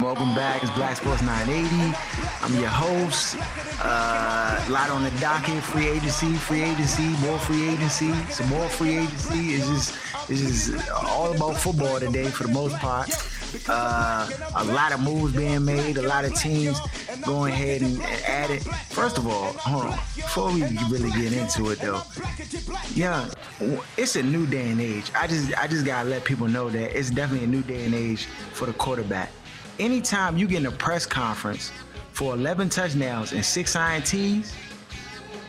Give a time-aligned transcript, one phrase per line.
[0.00, 0.62] Welcome back.
[0.62, 1.96] It's Black Sports 980.
[2.40, 3.36] I'm your host.
[3.82, 5.60] Uh, a lot on the docket.
[5.60, 9.54] Free agency, free agency, more free agency, some more free agency.
[9.54, 13.10] It's just, it's just all about football today for the most part.
[13.68, 15.96] Uh, a lot of moves being made.
[15.96, 16.78] A lot of teams
[17.22, 18.62] going ahead and, and add it.
[18.90, 19.98] First of all, hold on.
[20.14, 22.02] Before we really get into it, though,
[22.94, 23.28] yeah,
[23.96, 25.10] it's a new day and age.
[25.16, 27.94] I just, I just gotta let people know that it's definitely a new day and
[27.96, 29.32] age for the quarterback
[29.78, 31.72] anytime you get in a press conference
[32.12, 34.52] for 11 touchdowns and six INTs,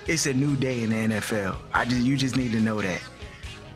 [0.08, 1.58] it's a new day in the NFL.
[1.74, 3.02] I just you just need to know that.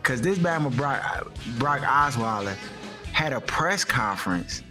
[0.01, 2.55] Cause this Bama Brock Brock Osweiler
[3.13, 4.63] had a press conference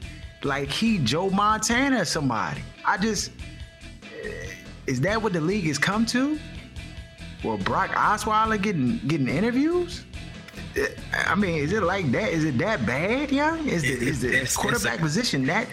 [0.42, 2.60] like he Joe Montana or somebody.
[2.84, 3.30] I just
[4.86, 6.38] is that what the league has come to?
[7.44, 10.04] Well, Brock Osweiler getting getting interviews?
[11.12, 12.32] I mean, is it like that?
[12.32, 13.56] Is it that bad, yeah?
[13.56, 15.68] Is the, is the it's, quarterback it's a, position that?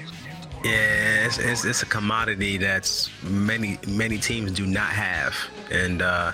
[0.63, 5.33] Yeah, it's, it's, it's, a commodity that's many many teams do not have,
[5.71, 6.33] and uh,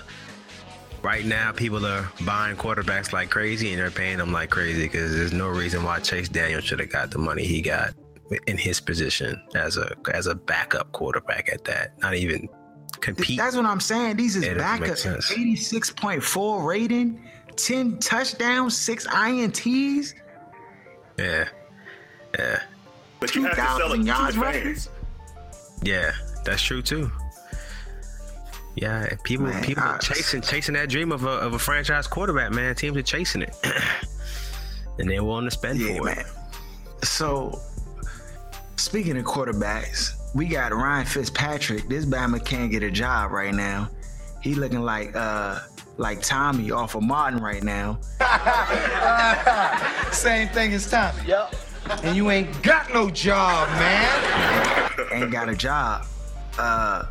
[1.03, 5.15] right now people are buying quarterbacks like crazy, and they're paying them like crazy because
[5.15, 7.93] there's no reason why Chase Daniel should have got the money he got
[8.47, 11.99] in his position as a as a backup quarterback at that.
[11.99, 12.49] Not even
[13.01, 13.37] compete.
[13.37, 14.17] That's what I'm saying.
[14.17, 14.97] These is backup.
[14.97, 17.21] 86.4 rating
[17.57, 20.13] 10 touchdowns, six INTs.
[21.17, 21.47] Yeah.
[22.37, 22.61] Yeah.
[23.19, 24.89] But you have to sell it yards to the fans.
[25.83, 26.11] Yeah,
[26.43, 27.11] that's true too.
[28.75, 32.51] Yeah, people man, people I, chasing chasing that dream of a of a franchise quarterback,
[32.51, 32.75] man.
[32.75, 33.55] Teams are chasing it.
[34.99, 36.17] and they're willing to spend yeah, for man.
[36.19, 37.05] it.
[37.05, 37.61] So
[38.75, 41.87] speaking of quarterbacks, we got Ryan Fitzpatrick.
[41.87, 43.89] This Bama can't get a job right now.
[44.45, 45.59] He looking like uh
[45.97, 47.99] like Tommy off of Martin right now.
[50.11, 51.19] Same thing as Tommy.
[51.25, 51.55] Yep.
[52.03, 54.91] And you ain't got no job, man.
[55.11, 56.05] ain't got a job.
[56.59, 57.05] Uh,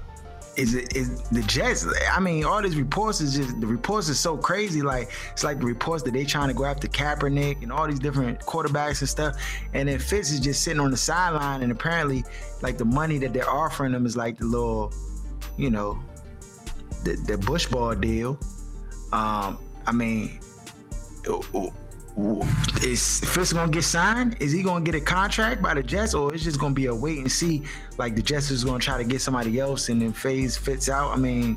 [0.57, 1.85] is it is the Jets?
[2.13, 4.83] I mean, all these reports is just the reports is so crazy.
[4.83, 7.99] Like it's like the reports that they trying to go after Kaepernick and all these
[7.99, 9.35] different quarterbacks and stuff.
[9.73, 12.23] And then Fitz is just sitting on the sideline, and apparently,
[12.63, 14.95] like the money that they're offering him is like the little,
[15.57, 15.99] you know,
[17.05, 18.39] the the Bush ball deal.
[19.13, 20.41] Um, I mean,
[22.83, 24.37] is Fitz gonna get signed?
[24.41, 26.95] Is he gonna get a contract by the Jets, or it's just gonna be a
[26.95, 27.63] wait and see?
[27.99, 31.11] Like the Jets is gonna try to get somebody else, and then phase Fitz out.
[31.11, 31.57] I mean,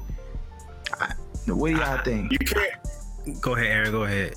[0.99, 1.13] I,
[1.47, 2.31] what do y'all think?
[2.31, 3.41] You can't.
[3.41, 3.91] Go ahead, Aaron.
[3.91, 4.35] Go ahead.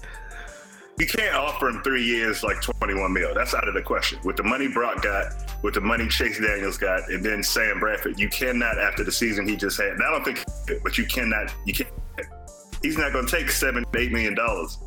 [0.99, 3.33] You can't offer him three years like 21 mil.
[3.35, 4.19] That's out of the question.
[4.23, 5.33] With the money Brock got,
[5.63, 9.47] with the money Chase Daniels got, and then Sam Bradford, you cannot after the season
[9.47, 9.93] he just had.
[10.01, 10.45] I don't think,
[10.83, 11.53] but you cannot.
[11.67, 11.91] You can't
[12.83, 14.79] he's not going to take seven, eight million dollars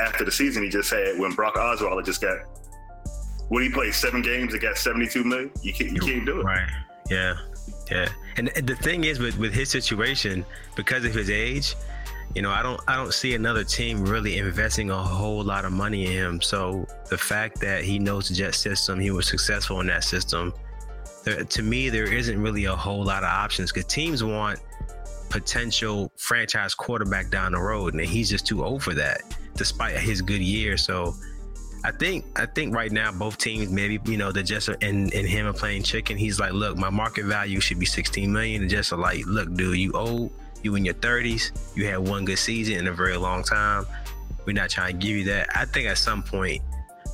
[0.00, 2.38] after the season he just had when Brock Osweiler just got.
[3.48, 6.44] When he played seven games and got seventy-two million, you can't, you can't do it.
[6.44, 6.68] Right?
[7.08, 7.34] Yeah,
[7.90, 8.08] yeah.
[8.36, 10.44] And the thing is, with with his situation,
[10.76, 11.74] because of his age,
[12.34, 15.72] you know, I don't I don't see another team really investing a whole lot of
[15.72, 16.40] money in him.
[16.40, 20.52] So the fact that he knows the Jet system, he was successful in that system.
[21.24, 24.60] There, to me, there isn't really a whole lot of options because teams want
[25.30, 29.22] potential franchise quarterback down the road, and he's just too old for that,
[29.56, 30.76] despite his good year.
[30.76, 31.14] So
[31.84, 35.12] I think I think right now both teams maybe you know the Jets and and
[35.12, 36.16] him are playing chicken.
[36.16, 38.62] He's like, look, my market value should be 16 million.
[38.62, 42.24] And Jets are like, look, dude, you old, you in your 30s, you had one
[42.24, 43.86] good season in a very long time.
[44.44, 45.48] We're not trying to give you that.
[45.54, 46.62] I think at some point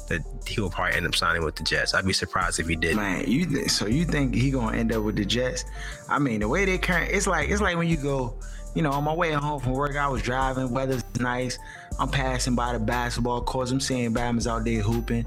[0.08, 1.94] that he will probably end up signing with the Jets.
[1.94, 2.96] I'd be surprised if he didn't.
[2.96, 5.64] Man, you th- so you think he gonna end up with the Jets?
[6.08, 8.38] I mean, the way they current, it's like it's like when you go,
[8.74, 11.58] you know, on my way home from work, I was driving, weather's nice.
[11.98, 13.70] I'm passing by the basketball courts.
[13.70, 15.26] I'm seeing Bama's out there hooping.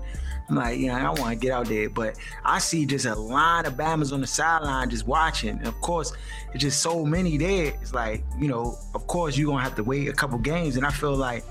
[0.50, 3.16] I'm like, you know, I want to get out there, but I see just a
[3.16, 5.50] line of Bama's on the sideline just watching.
[5.50, 6.13] And of course,
[6.53, 7.74] it's just so many there.
[7.81, 10.85] It's like, you know, of course you're gonna have to wait a couple games, and
[10.85, 11.44] I feel like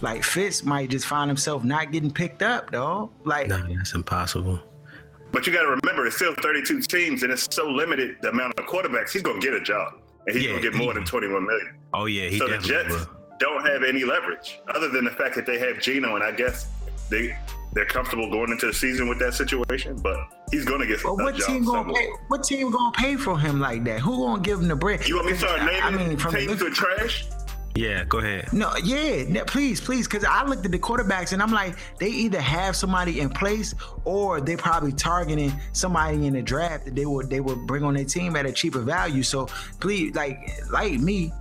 [0.00, 3.10] like Fitz might just find himself not getting picked up, though.
[3.24, 4.60] Like, no, that's impossible.
[5.32, 8.58] But you got to remember, it's still 32 teams, and it's so limited the amount
[8.58, 9.12] of quarterbacks.
[9.12, 9.94] He's gonna get a job,
[10.26, 11.74] and he's yeah, gonna get more he, than 21 million.
[11.92, 13.08] Oh yeah, he so the Jets will.
[13.38, 16.68] don't have any leverage other than the fact that they have Geno, and I guess
[17.10, 17.36] they
[17.72, 19.96] they're comfortable going into the season with that situation.
[19.96, 20.18] But
[20.50, 21.02] he's gonna get.
[21.04, 22.08] Well, what team gonna pay?
[22.28, 24.00] What team gonna pay for him like that?
[24.00, 25.06] Who gonna give him the bread?
[25.06, 27.26] You want me to start naming I mean, from teams the, trash?
[27.76, 28.52] Yeah, go ahead.
[28.52, 32.40] No, yeah, please, please, because I looked at the quarterbacks and I'm like, they either
[32.40, 33.74] have somebody in place
[34.04, 37.94] or they're probably targeting somebody in the draft that they would they would bring on
[37.94, 39.22] their team at a cheaper value.
[39.22, 39.46] So
[39.78, 40.36] please, like,
[40.70, 41.32] like me,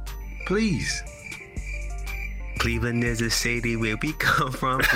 [0.45, 1.01] please.
[2.59, 4.77] Cleveland is a city where we come from.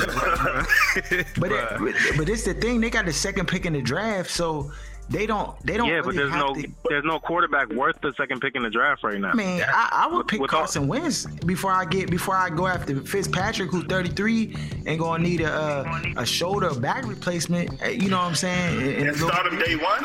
[1.38, 2.82] but it, but it's the thing.
[2.82, 4.72] They got the second pick in the draft, so
[5.10, 5.58] they don't.
[5.66, 5.88] They don't.
[5.88, 8.70] Yeah, really but there's no to, there's no quarterback worth the second pick in the
[8.70, 9.32] draft right now.
[9.32, 12.68] I mean, I, I would pick with Carson Wentz before I get before I go
[12.68, 14.56] after Fitzpatrick, who's 33
[14.86, 17.82] and gonna need a uh, a shoulder back replacement.
[17.84, 18.82] Eh, you know what I'm saying?
[18.82, 20.04] And, and start him day one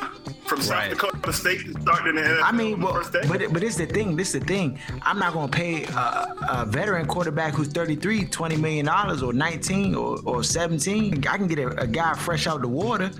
[0.48, 0.90] from South right.
[0.90, 2.42] Dakota State, starting in the NFL.
[2.42, 4.16] I mean, well, but but it's the thing.
[4.16, 4.78] This is the thing.
[5.02, 9.94] I'm not gonna pay a, a veteran quarterback who's 33 20 million dollars or 19
[9.94, 11.26] or, or 17.
[11.26, 13.10] I can get a, a guy fresh out the water,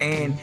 [0.00, 0.38] and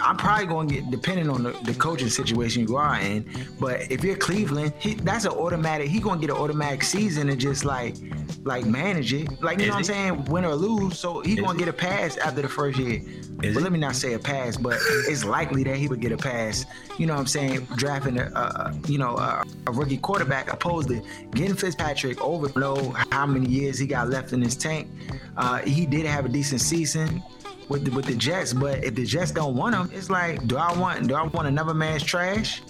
[0.00, 3.28] I'm probably going to get depending on the, the, coaching situation you are in.
[3.58, 5.88] But if you're Cleveland, he, that's an automatic.
[5.88, 7.96] He going to get an automatic season and just like
[8.42, 9.42] like manage it.
[9.42, 10.98] Like you Is know what I'm saying, win or lose.
[10.98, 13.02] So he going to get a pass after the first year.
[13.42, 13.62] Is but it?
[13.62, 16.64] let me not say a pass, but it's likely that he would get a pass.
[16.98, 17.66] You know what I'm saying?
[17.76, 21.02] Drafting a, a you know a, a, rookie quarterback opposed to
[21.32, 22.50] getting Fitzpatrick over.
[22.58, 24.88] Know how many years he got left in his tank.
[25.36, 27.22] Uh, he did have a decent season
[27.68, 28.52] with the, with the Jets.
[28.52, 31.48] But if the Jets don't want him, it's like, do I want do I want
[31.48, 32.62] another man's trash?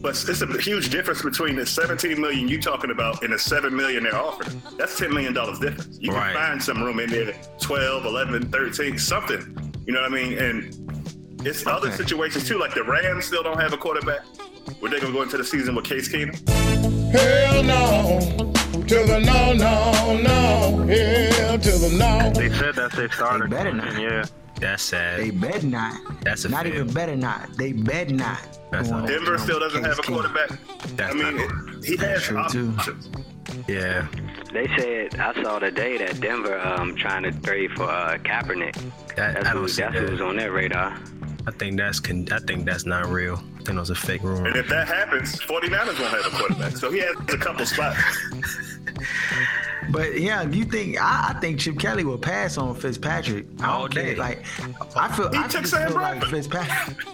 [0.00, 3.74] But it's a huge difference between the 17 million you talking about and the 7
[3.74, 4.62] million they're offering.
[4.76, 5.98] That's 10 million dollars difference.
[6.00, 6.32] You right.
[6.32, 9.74] can find some room in there, 12, 11, 13, something.
[9.86, 10.38] You know what I mean?
[10.38, 11.70] And it's okay.
[11.70, 12.58] other situations too.
[12.58, 14.20] Like the Rams still don't have a quarterback.
[14.80, 16.48] Were they gonna go into the season with Case Keenum?
[17.10, 20.86] Hell no to the no, no, no.
[20.86, 22.30] Hell to the no.
[22.30, 23.48] They said that's their starter.
[23.48, 24.00] They better not.
[24.00, 24.24] Yeah.
[24.60, 25.20] That's sad.
[25.20, 26.00] They bet not.
[26.22, 26.74] That's a not fail.
[26.74, 27.56] even better not.
[27.56, 28.40] They bet not.
[28.70, 30.50] That's Denver still doesn't have a quarterback.
[30.96, 32.84] That's I mean, it, he has true options.
[32.84, 32.96] Too.
[33.68, 34.08] Yeah.
[34.52, 38.74] They said I saw today that Denver um trying to trade for uh, Kaepernick.
[39.16, 40.98] That, that's who, that's who's on their radar.
[41.48, 43.42] I think that's con- I think that's not real.
[43.58, 44.48] I think was a fake rumor.
[44.48, 46.76] And if that happens, 49ers won't have a quarterback.
[46.76, 47.98] So he has a couple spots.
[49.90, 53.46] But yeah, you think I, I, think Chip Kelly will pass on Fitzpatrick.
[53.60, 54.16] I don't care.
[54.16, 54.44] Like
[54.94, 56.98] I feel he I took Sam feel like Fitzpatrick.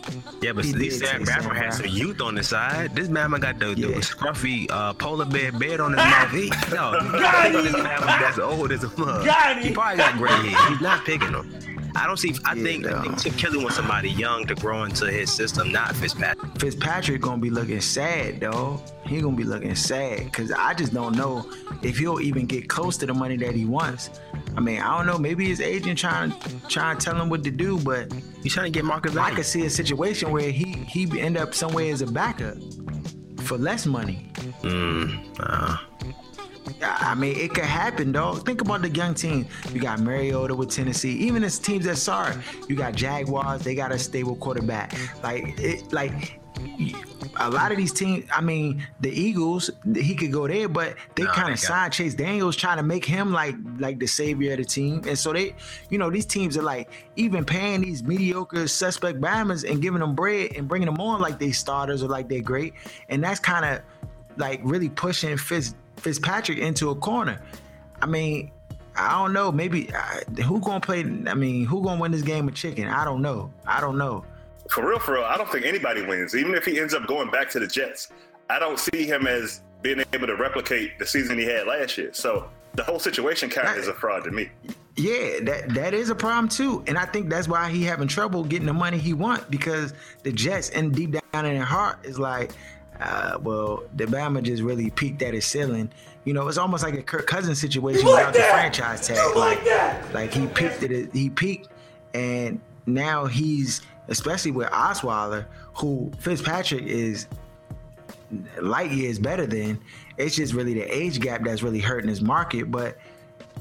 [0.43, 2.95] Yeah, but at least Sam Bradford has some youth on the side.
[2.95, 3.87] This man got the, yeah.
[3.87, 6.31] the scruffy uh, polar bear beard on his mouth.
[6.33, 7.73] He, no, got him.
[7.73, 9.25] That's old as a mug.
[9.25, 10.71] Got He probably got gray hair.
[10.71, 11.74] He's not picking him.
[11.97, 12.35] I don't see.
[12.45, 12.97] I yeah, think no.
[12.97, 16.59] I think Chip Kelly wants somebody young to grow into his system, not Fitzpatrick.
[16.59, 18.83] Fitzpatrick gonna be looking sad, though.
[19.07, 21.51] He gonna be looking sad because I just don't know
[21.83, 24.11] if he'll even get close to the money that he wants.
[24.57, 25.19] I mean, I don't know.
[25.19, 26.35] Maybe his agent trying
[26.69, 28.13] trying to tell him what to do, but
[28.43, 29.17] he's trying to get Marcus.
[29.17, 32.57] I could see a situation where he he end up somewhere as a backup
[33.41, 34.31] for less money.
[34.63, 35.77] Mm, uh.
[36.85, 38.45] I mean, it could happen, dog.
[38.45, 39.47] Think about the young team.
[39.73, 41.13] You got Mariota with Tennessee.
[41.19, 42.35] Even as teams that sorry,
[42.69, 43.63] you got Jaguars.
[43.63, 44.95] They got a stable quarterback.
[45.23, 46.41] Like it, like
[47.37, 48.27] a lot of these teams.
[48.33, 49.71] I mean, the Eagles.
[49.95, 53.05] He could go there, but they no, kind of signed Chase Daniels, trying to make
[53.05, 55.03] him like like the savior of the team.
[55.07, 55.55] And so they,
[55.91, 60.15] you know, these teams are like even paying these mediocre suspect bammers and giving them
[60.15, 62.75] bread and bringing them on like they starters or like they're great.
[63.09, 63.83] And that's kind of
[64.37, 67.41] like really pushing Fitz Fitzpatrick into a corner.
[68.01, 68.51] I mean,
[68.97, 69.51] I don't know.
[69.51, 71.01] Maybe uh, who gonna play?
[71.01, 72.89] I mean, who gonna win this game of chicken?
[72.89, 73.53] I don't know.
[73.67, 74.25] I don't know.
[74.71, 76.35] For real, for real, I don't think anybody wins.
[76.35, 78.09] Even if he ends up going back to the Jets,
[78.49, 82.13] I don't see him as being able to replicate the season he had last year.
[82.13, 84.51] So the whole situation kind of is a fraud to me.
[84.97, 88.45] Yeah, that that is a problem too, and I think that's why he having trouble
[88.45, 89.93] getting the money he want because
[90.23, 92.53] the Jets and deep down in their heart is like,
[93.01, 95.91] uh, well, the Bama just really peaked at his ceiling.
[96.25, 98.47] You know, it's almost like a Kirk Cousins situation like without that.
[98.47, 99.37] the franchise tag.
[99.37, 101.69] Like, like, like he peaked at it, he peaked,
[102.15, 107.27] and now he's especially with Osweiler, who Fitzpatrick is
[108.61, 109.81] light years better than.
[110.17, 112.71] It's just really the age gap that's really hurting his market.
[112.71, 112.97] But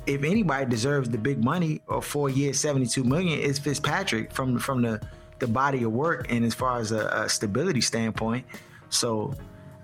[0.06, 4.82] if anybody deserves the big money or four years, seventy-two million, it's Fitzpatrick from from
[4.82, 5.02] the
[5.40, 8.46] the body of work and as far as a, a stability standpoint.
[8.94, 9.34] So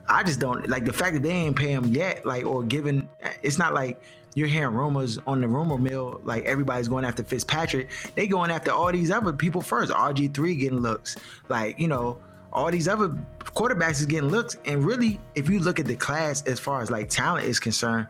[0.08, 3.08] I just don't like the fact that they ain't pay him yet, like or given.
[3.44, 4.01] It's not like
[4.36, 7.89] you're hearing rumors on the rumor mill, like everybody's going after Fitzpatrick.
[8.16, 9.92] They going after all these other people first.
[9.92, 11.16] RG three getting looks,
[11.48, 12.20] like you know,
[12.51, 14.58] all these other quarterbacks is getting looks.
[14.66, 18.08] And really, if you look at the class as far as like talent is concerned,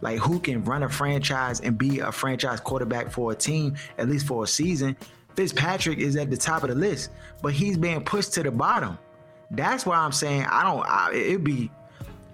[0.00, 4.08] like who can run a franchise and be a franchise quarterback for a team at
[4.08, 4.96] least for a season,
[5.34, 7.10] Fitzpatrick is at the top of the list,
[7.42, 8.98] but he's being pushed to the bottom.
[9.50, 10.86] That's why I'm saying I don't.
[10.86, 11.70] I, it'd be.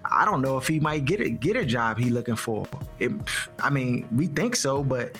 [0.03, 2.65] I don't know if he might get it get a job he looking for.
[2.99, 3.11] It,
[3.59, 5.15] I mean, we think so, but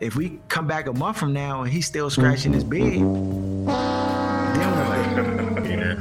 [0.00, 3.64] if we come back a month from now and he's still scratching his beard, then
[3.66, 5.66] what?
[5.66, 6.00] Yeah.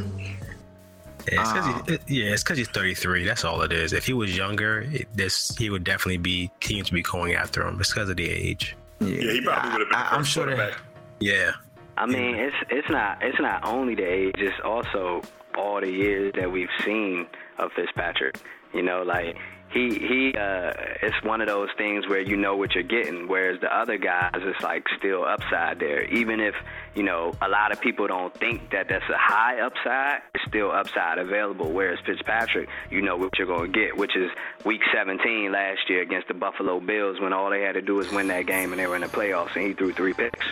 [1.31, 3.25] Yeah, it's 'cause Um, he, yeah, it's because he's 33.
[3.25, 3.93] That's all it is.
[3.93, 7.65] If he was younger, it, this he would definitely be teams would be going after
[7.65, 7.79] him.
[7.79, 8.75] It's because of the age.
[8.99, 10.73] Yeah, he probably would have been I, I'm first sure that-
[11.19, 11.53] Yeah.
[11.97, 15.21] I mean, it's it's not it's not only the age, it's also
[15.57, 18.37] all the years that we've seen of Fitzpatrick.
[18.73, 19.37] You know, like
[19.71, 23.61] he he uh it's one of those things where you know what you're getting, whereas
[23.61, 26.03] the other guys it's like still upside there.
[26.05, 26.53] Even if,
[26.95, 30.71] you know, a lot of people don't think that that's a high upside, it's still
[30.71, 31.71] upside available.
[31.71, 34.29] Whereas Fitzpatrick, you know what you're gonna get, which is
[34.65, 38.11] week seventeen last year against the Buffalo Bills when all they had to do was
[38.11, 40.45] win that game and they were in the playoffs and he threw three picks.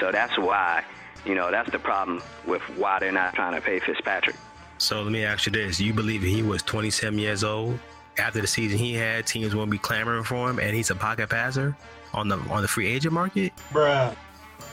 [0.00, 0.84] So that's why,
[1.24, 4.36] you know, that's the problem with why they're not trying to pay Fitzpatrick.
[4.78, 7.78] So let me ask you this: You believe he was 27 years old
[8.18, 9.26] after the season he had?
[9.26, 11.76] Teams won't be clamoring for him, and he's a pocket passer
[12.12, 13.52] on the on the free agent market.
[13.72, 14.14] Bruh.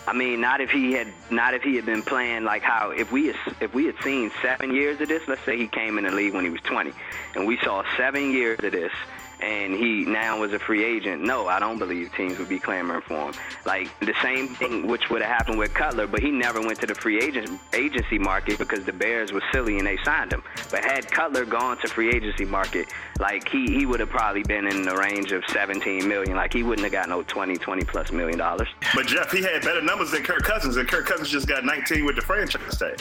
[0.06, 3.12] I mean, not if he had not if he had been playing like how if
[3.12, 5.26] we had, if we had seen seven years of this.
[5.28, 6.92] Let's say he came in the league when he was 20,
[7.36, 8.92] and we saw seven years of this,
[9.44, 11.22] and he now was a free agent.
[11.22, 13.34] No, I don't believe teams would be clamoring for him.
[13.66, 16.88] Like the same thing which would have happened with Cutler, but he never went to
[16.88, 20.44] the free agent agency market because the Bears were silly and they signed him.
[20.72, 22.88] But had Cutler gone to free agency market,
[23.20, 26.36] like he he would have probably been in the range of 17 million.
[26.38, 28.70] Like he wouldn't have got no 20 20 plus million dollars.
[28.96, 32.06] But Jeff, he had better numbers than Kirk Cousins, and Kirk Cousins just got 19
[32.06, 33.00] with the franchise tag.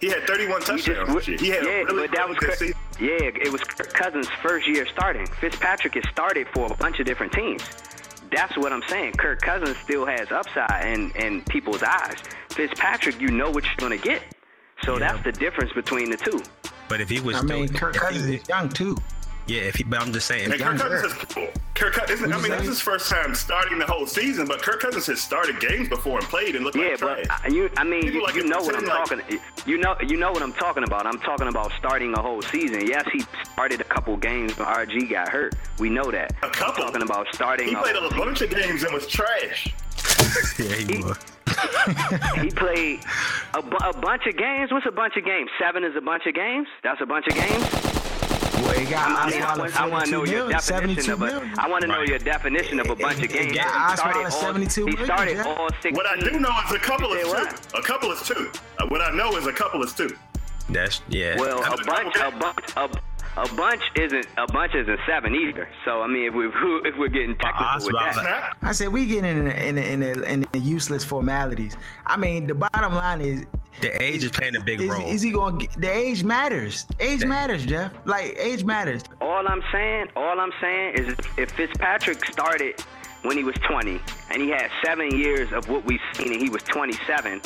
[0.00, 2.74] He had 31 He touchdowns just- He had yeah, a really, but that was season.
[2.98, 5.26] Yeah, it was Kirk Cousins' first year starting.
[5.26, 7.62] Fitzpatrick has started for a bunch of different teams.
[8.30, 9.12] That's what I'm saying.
[9.14, 12.16] Kirk Cousins still has upside in, in people's eyes.
[12.50, 14.22] Fitzpatrick, you know what you're gonna get.
[14.82, 14.98] So Yeah.
[15.12, 16.42] that's the difference between the two.
[16.88, 18.96] But if he was, I mean, still- Kirk if he- Cousins is young too.
[19.46, 20.44] Yeah, if he, but I'm just saying.
[20.50, 23.08] And Kirk Young Cousins has Kirk Cousins, I What'd mean, you this is his first
[23.10, 26.64] time starting the whole season, but Kirk Cousins has started games before and played and
[26.64, 27.40] looked Yeah, like but trash.
[27.44, 29.38] I, you, I mean, People you, like you know what I'm like- talking.
[29.66, 31.06] You know, you know what I'm talking about.
[31.06, 32.86] I'm talking about starting a whole season.
[32.86, 33.20] Yes, he
[33.52, 35.54] started a couple games when RG got hurt.
[35.78, 36.32] We know that.
[36.42, 36.82] A couple?
[36.84, 37.68] I'm talking about starting.
[37.68, 39.72] He a played whole a bunch of games and was trash.
[40.58, 41.18] yeah, he was.
[42.40, 43.00] He played
[43.54, 44.70] a, bu- a bunch of games.
[44.72, 45.48] What's a bunch of games?
[45.58, 46.66] Seven is a bunch of games.
[46.82, 48.05] That's a bunch of games.
[48.76, 51.26] Well, got I, mean, I, want, to know your million, definition of a.
[51.26, 51.58] million.
[51.58, 53.54] I want to know your definition of a bunch of games.
[53.54, 55.46] Yeah, he started Osweiler, all, 72 He started Jeff.
[55.46, 55.96] all six.
[55.96, 57.32] What I do know is a couple You is two.
[57.32, 57.74] what?
[57.74, 58.50] A couple is two.
[58.78, 60.14] Uh, what I know is a couple is two.
[60.68, 61.38] That's yeah.
[61.38, 65.34] Well, I a mean, bunch, a bunch, a, a bunch isn't a bunch isn't seven
[65.34, 65.68] either.
[65.84, 66.46] So I mean, if we
[66.84, 70.00] if we're getting technical with that, I said we get in the, in the, in,
[70.00, 71.76] the, in the useless formalities.
[72.04, 73.44] I mean, the bottom line is
[73.80, 75.06] the age is playing a big is, role.
[75.06, 76.86] is he going to the age matters.
[77.00, 77.92] Age matters, Jeff.
[78.04, 79.02] Like age matters.
[79.20, 82.80] all I'm saying, all I'm saying is if Fitzpatrick started
[83.22, 86.48] when he was 20 and he had seven years of what we've seen and he
[86.48, 87.40] was 27.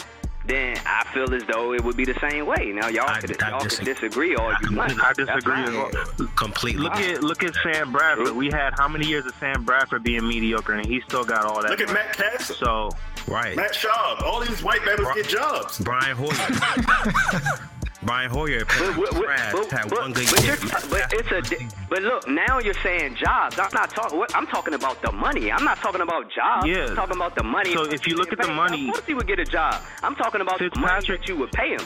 [0.47, 2.73] Then I feel as though it would be the same way.
[2.75, 4.93] Now y'all I- could I y'all dis- could disagree all you want.
[4.93, 5.77] I That's disagree as fine.
[6.19, 6.29] well.
[6.35, 6.83] completely.
[6.83, 8.35] Look at look at Sam Bradford.
[8.35, 11.61] We had how many years of Sam Bradford being mediocre, and he still got all
[11.63, 11.71] that.
[11.71, 12.01] Look at money.
[12.01, 12.91] Matt Cassel, So
[13.31, 13.57] right.
[13.57, 14.23] Matt Schaub.
[14.23, 15.79] All these white battles get jobs.
[15.79, 16.31] Brian Hoyer.
[18.03, 19.13] Brian Hoyer But, but,
[19.53, 20.57] but, had one good but year.
[20.89, 23.59] but it's a di- but look now you're saying jobs.
[23.59, 24.23] I'm not talking.
[24.35, 25.53] I'm talking about the money.
[25.53, 26.67] I'm not talking about jobs.
[26.67, 26.87] Yeah.
[26.87, 27.75] I'm talking about the money.
[27.75, 29.83] So if you look at the money- of course he would get a job.
[30.03, 31.81] I'm talking about the money Fitzpatrick- that you would pay him.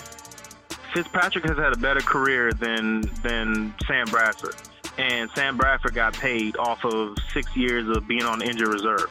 [0.95, 4.55] Fitzpatrick has had a better career than than Sam Bradford,
[4.99, 9.11] and Sam Bradford got paid off of six years of being on injured reserve.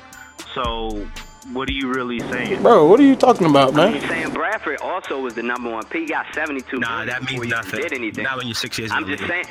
[0.56, 1.06] So
[1.52, 2.62] what are you really saying?
[2.62, 3.90] Bro, what are you talking about, man?
[3.90, 4.10] I mean, man?
[4.24, 6.02] Sam Bradford also was the number one pick.
[6.04, 7.82] He got 72 Nah, that before means he nothing.
[7.82, 8.24] Did anything?
[8.24, 9.46] Not when you're six years in I'm just saying.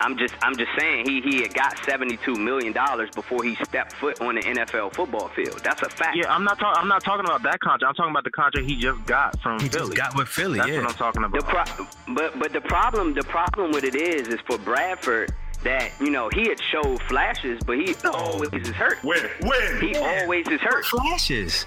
[0.00, 3.92] I'm just I'm just saying he he had got 72 million dollars before he stepped
[3.92, 5.60] foot on the NFL football field.
[5.62, 6.16] That's a fact.
[6.16, 6.82] Yeah, I'm not talking.
[6.82, 7.88] I'm not talking about that contract.
[7.88, 9.94] I'm talking about the contract he just got from He Philly.
[9.94, 10.58] just got with Philly.
[10.58, 10.80] That's yeah.
[10.80, 11.66] what I'm talking The about.
[11.68, 15.32] pro- but but the problem the problem with it is is for Bradford
[15.64, 19.02] that you know he had showed flashes, but he always is hurt.
[19.02, 19.18] When?
[19.42, 19.80] When?
[19.80, 20.84] He always is hurt.
[20.86, 21.66] Flashes.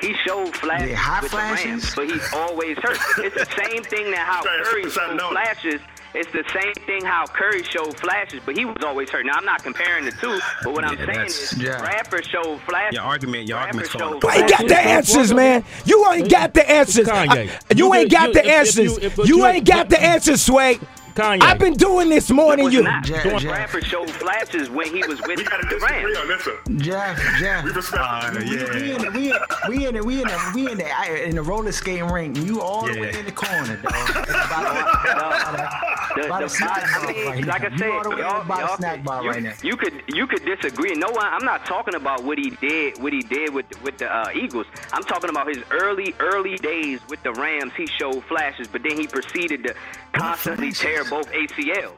[0.00, 1.64] He showed flashes Yeah, hot with flashes?
[1.64, 2.98] the Rams, but he's always hurt.
[3.18, 5.80] It's the same thing that how Curry showed flashes.
[6.14, 9.26] It's the same thing how Curry showed flashes, but he was always hurt.
[9.26, 11.80] Now I'm not comparing the two, but what I'm saying is Yeah.
[11.80, 12.94] Bradford showed flashes.
[12.94, 14.34] Your argument, your Bradford argument's falling showed apart.
[14.36, 15.64] You ain't got the answers, man.
[15.84, 17.06] You ain't got the answers.
[17.08, 17.50] Kanye.
[17.50, 18.76] I- you You ain't got the if- if answers.
[19.18, 20.78] you- You you- ain't got the answers, Sway.
[21.18, 21.42] Kanye.
[21.42, 22.82] I've been doing this more than was you.
[22.82, 23.02] not.
[23.04, 23.50] Jeff, Doing Jeff.
[23.50, 26.18] Bradford showed flashes when he was with We gotta the disagree Rams.
[26.18, 26.78] on this one.
[26.78, 27.64] Jeff, Jeff.
[27.64, 28.02] We respect.
[28.02, 30.78] Uh, We, we in the, we, in, we in the, we in the, we in
[30.78, 32.36] the, in the roller skating rink.
[32.38, 33.18] You all Yeah.
[33.18, 33.92] in the corner, dog.
[33.92, 35.72] At the bottom- Dog,
[36.16, 37.68] The, Buy the, the snack bar right like now.
[37.68, 40.94] I You said, y'all, y'all could- you, right you could you could disagree.
[40.94, 44.12] No, I- I'm not talking about what he did what he did with with the
[44.12, 44.66] uh, Eagles.
[44.92, 47.72] I'm talking about his early early days with the Rams.
[47.76, 49.74] He showed flashes, but then he proceeded to
[50.12, 51.94] constantly tear both ACLs.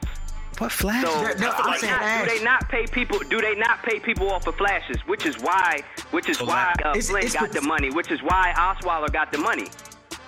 [0.58, 1.04] What flash?
[1.04, 3.18] So That- that- do, I'm they saying not, do they not pay people?
[3.20, 4.98] Do they not pay people off of flashes?
[5.06, 7.90] Which is why, which is why uh, It's- Flynn it's got the- the money.
[7.90, 9.68] Which is why Osweiler got the money.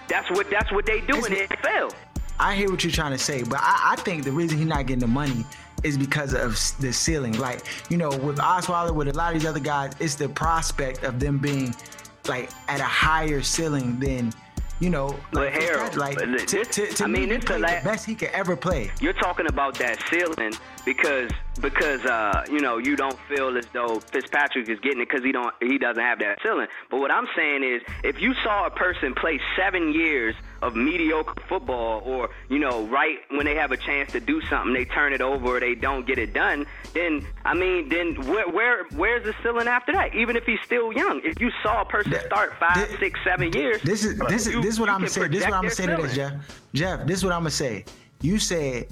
[0.09, 1.93] That's what that's what they do in the It's- NFL.
[2.41, 4.87] I hear what you're trying to say, but I, I think the reason he's not
[4.87, 5.45] getting the money
[5.85, 7.39] is because of the ceiling.
[7.39, 7.61] Like,
[7.91, 11.21] you know, with Osweiler, with a lot of these other guys, it's the prospect of
[11.21, 11.75] them being
[12.27, 14.33] like at a higher ceiling than,
[14.81, 17.79] you know, like, Harold, like to, to, to I me, mean, he it's the la-
[17.79, 18.91] the best he could ever play.
[19.01, 20.53] You're talking about that ceiling
[20.85, 25.25] because because uh, you know you don't feel as though Fitzpatrick is getting it because
[25.25, 26.67] he don't he doesn't have that ceiling.
[26.91, 31.35] But what I'm saying is, if you saw a person play seven years of mediocre
[31.49, 35.13] football, or you know, right when they have a chance to do something, they turn
[35.13, 36.65] it over or they don't get it done,
[36.95, 40.15] then I mean, then where where where's the ceiling after that?
[40.15, 43.53] Even if he's still young, if you saw a person start five, th- six, seven
[43.53, 45.27] years, This is this is you- this is what I'm gonna say.
[45.29, 46.15] This is what I'm gonna say to this.
[46.15, 46.33] Jeff.
[46.73, 47.85] Jeff, this is what I'm gonna say.
[48.21, 48.87] You said,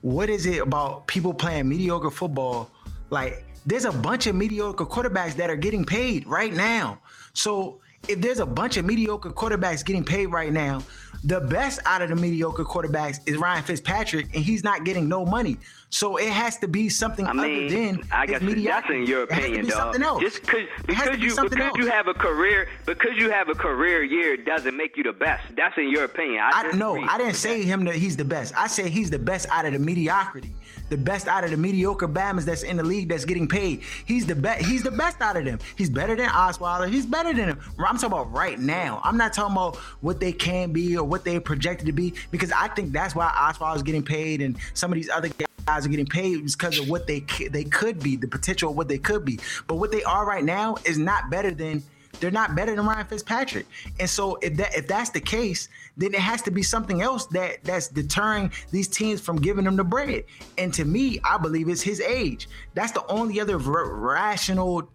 [0.00, 2.70] what is it about people playing mediocre football?
[3.10, 6.98] Like, there's a bunch of mediocre quarterbacks that are getting paid right now.
[7.34, 10.82] So if there's a bunch of mediocre quarterbacks getting paid right now,
[11.24, 15.24] the best out of the mediocre quarterbacks is Ryan Fitzpatrick, and he's not getting no
[15.24, 15.56] money.
[15.88, 19.22] So it has to be something I mean, other than I guess that's in your
[19.22, 19.76] It has to opinion, dog.
[19.78, 20.20] something else.
[20.22, 21.78] Just cause, It has to because be you because else.
[21.78, 25.44] you have a career because you have a career year doesn't make you the best.
[25.56, 26.40] That's in your opinion.
[26.42, 28.52] I, I no, I didn't say him that he's the best.
[28.56, 30.52] I said he's the best out of the mediocrity,
[30.88, 33.82] the best out of the mediocre Bammers that's in the league that's getting paid.
[34.04, 34.64] He's the best.
[34.66, 35.58] He's the best out of them.
[35.76, 36.90] He's better than Osweiler.
[36.90, 37.60] He's better than him.
[37.78, 39.00] I'm talking about right now.
[39.04, 42.52] I'm not talking about what they can be or what they're projected to be because
[42.52, 45.30] I think that's why Osweiler's getting paid and some of these other
[45.66, 48.88] guys are getting paid because of what they they could be, the potential of what
[48.88, 49.38] they could be.
[49.66, 51.82] But what they are right now is not better than
[52.24, 53.66] they're not better than Ryan Fitzpatrick.
[54.00, 57.26] And so if that if that's the case, then it has to be something else
[57.26, 60.24] that that's deterring these teams from giving them the bread.
[60.56, 62.48] And to me, I believe it's his age.
[62.72, 64.88] That's the only other r- rational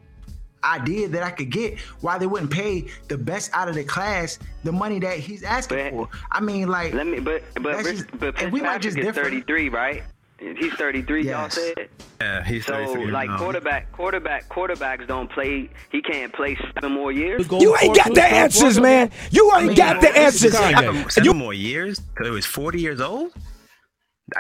[0.64, 4.40] idea that I could get why they wouldn't pay the best out of the class
[4.64, 6.10] the money that he's asking But- for.
[6.32, 8.98] I mean, like Let me, but but That's just- but and we might Fitzpatrick just
[8.98, 9.24] is differ.
[9.24, 10.04] 33, right?
[10.40, 11.30] He's 33.
[11.30, 11.90] Y'all said.
[12.22, 13.38] Yeah, he's So 33 like now.
[13.38, 15.70] quarterback, quarterback, quarterbacks don't play.
[15.92, 17.48] He can't play seven more years.
[17.52, 19.12] You ain't got the answers, man.
[19.32, 20.54] You ain't got the answers.
[20.58, 22.02] Seven, seven more years?
[22.18, 23.34] Till he was 40 years old?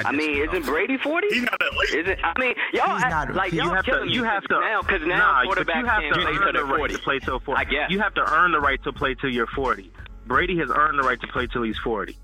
[0.06, 1.28] I mean, isn't Brady 40?
[1.32, 2.06] He's not that late.
[2.06, 4.06] Isn't I mean, y'all He's not- like he- y'all You have to.
[4.08, 6.38] You have to now because now nah, but quarterbacks you have can't to play earn
[6.38, 6.94] till the they're right 40.
[6.94, 7.60] to play till 40.
[7.60, 7.90] I guess.
[7.90, 9.92] You have to earn the right to play till you're 40.
[10.28, 12.16] Brady has earned the right to play till he's 40.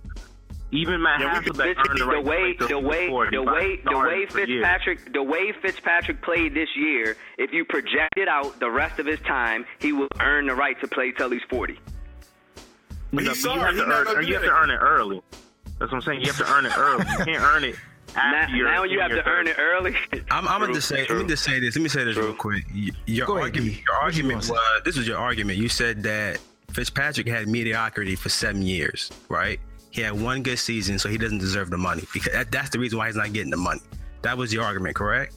[0.72, 3.10] Even Matt Yeah, Hasselbeck This earned is the right the way, to play the way,
[3.10, 4.50] was 40 the way, the way for years.
[4.66, 7.16] Fitzpatrick, the way Fitzpatrick played this year.
[7.38, 10.80] If you project it out the rest of his time, he will earn the right
[10.82, 11.80] to play till he's 40.
[13.14, 14.06] But No, he's you have to earn.
[14.06, 14.48] gonna You have it.
[14.48, 15.22] to earn it early.
[15.80, 16.22] That's what I'm saying.
[16.22, 17.06] You have to earn it early.
[17.20, 17.76] You can't earn it
[18.16, 19.96] Now, you're now you have your to earn it early.
[20.32, 21.06] I'm, I'm True, gonna just say.
[21.06, 21.18] true.
[21.18, 21.76] Let me just say this.
[21.76, 22.66] Let me say this real quick.
[22.74, 23.74] Y- Your Go ahead, argument.
[23.76, 23.84] D.
[23.88, 24.52] Your argument was.
[24.84, 25.60] This was your argument.
[25.60, 26.40] You said that
[26.72, 29.60] Fitzpatrick had mediocrity for seven years, right?
[29.96, 32.78] He had one good season, so he doesn't deserve the money because that, that's the
[32.80, 33.80] reason why he's not getting the money.
[34.24, 35.36] That was your argument, correct?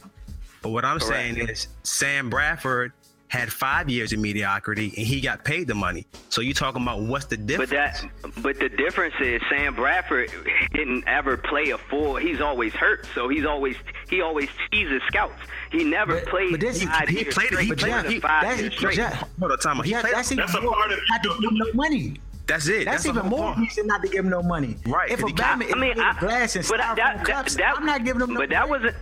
[0.62, 1.14] But what I'm Correct.
[1.37, 2.92] saying is Sam Bradford
[3.29, 6.07] had five years of mediocrity and he got paid the money.
[6.29, 7.71] So you talking about what's the difference?
[7.71, 10.33] But that, but the difference is Sam Bradford
[10.73, 12.16] didn't ever play a full.
[12.16, 13.77] He's always hurt, so he's always
[14.11, 15.40] he always teases scouts.
[15.71, 16.51] He never But- played.
[16.51, 17.61] but this is- five he years played it.
[17.61, 18.03] He played More it.
[18.03, 18.97] than He- five that's years straight.
[18.97, 19.25] Jeff.
[19.38, 19.85] Hold on, time out.
[19.85, 22.16] He Yeah, played- that's That's a part of it, not to give no money.
[22.48, 22.87] That's it.
[22.87, 23.58] That's, the even more point.
[23.61, 24.76] reason not to give him no money.
[24.87, 27.54] Right, If a he can't- Batman I mean, I, glass and but styrofoam that, cups,
[27.54, 28.96] that, that, I'm not giving him no But that wasn't.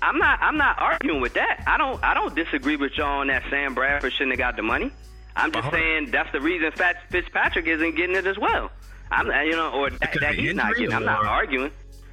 [0.00, 0.38] I'm not.
[0.40, 1.64] I'm not arguing with that.
[1.66, 2.02] I don't.
[2.04, 3.42] I don't disagree with y'all on that.
[3.50, 4.92] Sam Bradford shouldn't have got the money.
[5.34, 5.80] I'm just hold on.
[5.80, 8.70] saying that's the reason Fat Fitzpatrick isn't getting it as well.
[9.10, 10.94] I'm, you know, or that, that he's not injury getting.
[10.96, 11.70] I'm not arguing.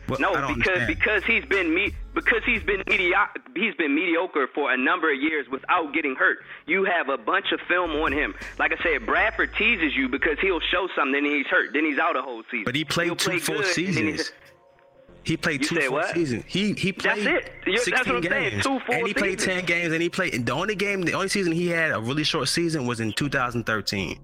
[0.07, 0.87] Well, no, because understand.
[0.87, 5.19] because he's been me because he's been mediocre he's been mediocre for a number of
[5.19, 6.39] years without getting hurt.
[6.67, 8.35] You have a bunch of film on him.
[8.59, 11.97] Like I said, Bradford teases you because he'll show something, and he's hurt, then he's
[11.99, 12.65] out a whole season.
[12.65, 14.31] But he played He'll two play full good, and then he's- seasons.
[15.23, 16.13] He played You two full what?
[16.13, 16.43] seasons.
[16.47, 17.51] He he That's played it.
[17.65, 18.63] That's 16 what I'm saying, games.
[18.63, 19.57] two full and he played seasons.
[19.61, 21.99] 10 games and he played and the only game the only season he had a
[21.99, 24.19] really short season was in 2013.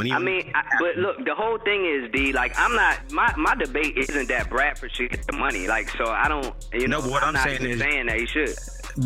[0.00, 2.32] I mean, I, but look, the whole thing is, D.
[2.32, 3.10] Like, I'm not.
[3.10, 5.66] My my debate isn't that Bradford should get the money.
[5.66, 6.54] Like, so I don't.
[6.72, 8.54] You No, know, but what I'm, I'm saying is- saying that he should.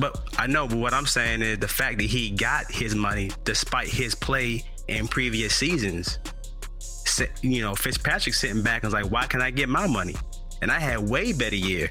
[0.01, 3.31] but I know but what I'm saying is the fact that he got his money
[3.45, 6.19] despite his play in previous seasons.
[7.43, 10.15] You know, Fitzpatrick sitting back and was like, why can I get my money?
[10.61, 11.91] and I had way better year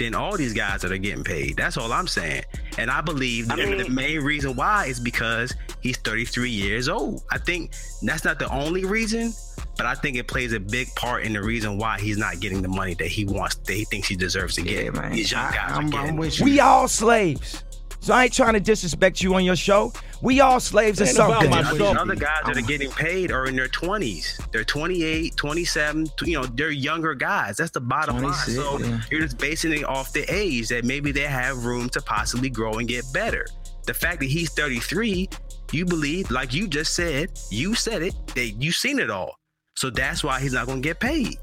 [0.00, 1.56] than all these guys that are getting paid.
[1.56, 2.42] That's all I'm saying.
[2.78, 7.22] And I believe I mean- the main reason why is because he's 33 years old.
[7.30, 9.32] I think that's not the only reason,
[9.76, 12.62] but I think it plays a big part in the reason why he's not getting
[12.62, 14.84] the money that he wants, that he thinks he deserves to get.
[14.84, 15.12] Yeah, man.
[15.12, 15.98] These young I, guys are getting.
[16.10, 16.44] I'm with you.
[16.46, 17.62] We all slaves.
[18.00, 19.92] So I ain't trying to disrespect you on your show.
[20.22, 21.78] We all slaves of Ain't about something.
[21.78, 24.50] The other guys that are getting paid are in their 20s.
[24.52, 27.58] They're 28, 27, you know, they're younger guys.
[27.58, 28.32] That's the bottom line.
[28.32, 29.00] So yeah.
[29.10, 32.74] you're just basing it off the age that maybe they have room to possibly grow
[32.74, 33.46] and get better.
[33.86, 35.28] The fact that he's 33,
[35.72, 39.36] you believe, like you just said, you said it, that you've seen it all.
[39.76, 41.36] So that's why he's not going to get paid.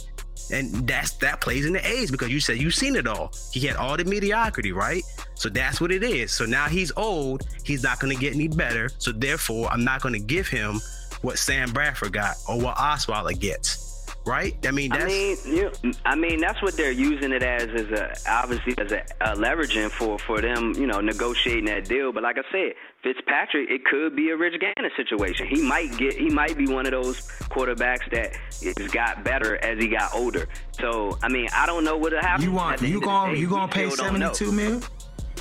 [0.52, 3.32] And that's that plays in the age because you said you've seen it all.
[3.52, 5.04] He had all the mediocrity, right?
[5.36, 6.32] So that's what it is.
[6.32, 7.48] So now he's old.
[7.64, 8.90] He's not going to get any better.
[8.98, 10.80] So therefore, I'm not going to give him
[11.22, 13.87] what Sam Bradford got or what Osweiler gets.
[14.28, 14.58] Right?
[14.68, 15.72] I mean, that's I mean, you,
[16.04, 19.90] I mean that's what they're using it as, as a obviously as a, a leveraging
[19.90, 22.12] for for them, you know, negotiating that deal.
[22.12, 25.48] But like I said, Fitzpatrick, it could be a Rich Gannon situation.
[25.48, 28.36] He might get, he might be one of those quarterbacks that
[28.78, 30.50] has got better as he got older.
[30.74, 32.44] So I mean, I don't know what'll happen.
[32.44, 34.82] You want you end going you we gonna pay still don't 72 mil?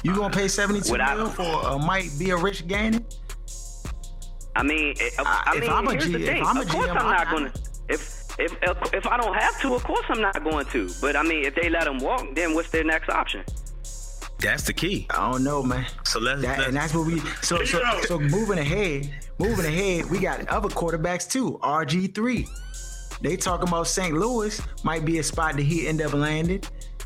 [0.04, 3.04] You gonna pay 72 Without- mil for uh, might be a Rich Gannon?
[4.54, 6.42] I mean, it, I if mean, I'm a here's the G- if thing.
[6.46, 7.60] I'm a of course, GM, I'm not I- going to.
[7.88, 10.90] If if if I don't have to, of course I'm not going to.
[11.00, 13.44] But I mean, if they let him walk, then what's their next option?
[14.38, 15.06] that's the key.
[15.10, 15.86] I don't know, man.
[16.04, 20.10] So let's, That, let's and that's what we so so so moving ahead, moving ahead,
[20.10, 21.58] we got other quarterbacks too.
[21.62, 22.46] RG three.
[23.22, 24.12] They talking about St.
[24.14, 26.62] Louis might be a spot that he end up landing.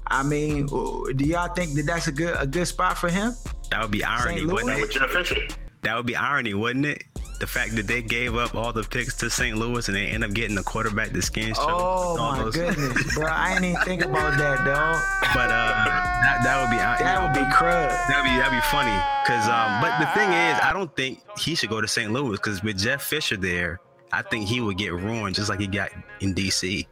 [0.09, 3.35] I mean, uh, do y'all think that that's a good a good spot for him?
[3.71, 4.51] that would be irony, St.
[4.53, 4.79] wouldn't Louis?
[4.79, 4.83] it?
[4.83, 5.37] With Jeff Fisher.
[5.83, 7.05] That would be irony, wouldn't it?
[7.41, 9.57] The fact that they gave up all the picks to St.
[9.57, 11.57] Louis and they end up getting the quarterback the skins.
[11.59, 13.27] Oh my goodness, bro!
[13.27, 15.03] I ain't even think about that, dog.
[15.33, 17.89] But uh, that, that would be That would be crud.
[18.09, 18.95] That'd be that'd be funny.
[19.27, 22.13] Cause um, but the thing is, I don't think he should go to St.
[22.13, 23.81] Louis because with Jeff Fisher there,
[24.13, 25.91] I think he would get ruined just like he got
[26.21, 26.87] in DC.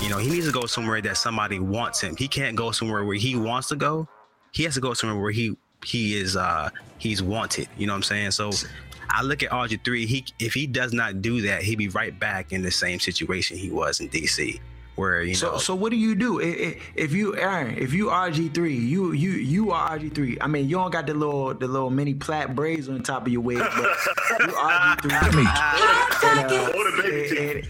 [0.00, 2.14] You know, he needs to go somewhere that somebody wants him.
[2.16, 4.08] He can't go somewhere where he wants to go.
[4.52, 7.68] He has to go somewhere where he he is uh he's wanted.
[7.76, 8.30] You know what I'm saying?
[8.32, 8.50] So
[9.10, 10.06] I look at RG3.
[10.06, 13.56] He if he does not do that, he'd be right back in the same situation
[13.58, 14.60] he was in DC,
[14.96, 15.58] where you So know.
[15.58, 17.76] so what do you do I- I- if you Aaron?
[17.76, 20.38] If you RG three, you you you are RG three.
[20.40, 23.32] I mean, you don't got the little the little mini plat braids on top of
[23.32, 25.44] your wig, but you RG three.
[25.46, 27.68] uh, Or the baby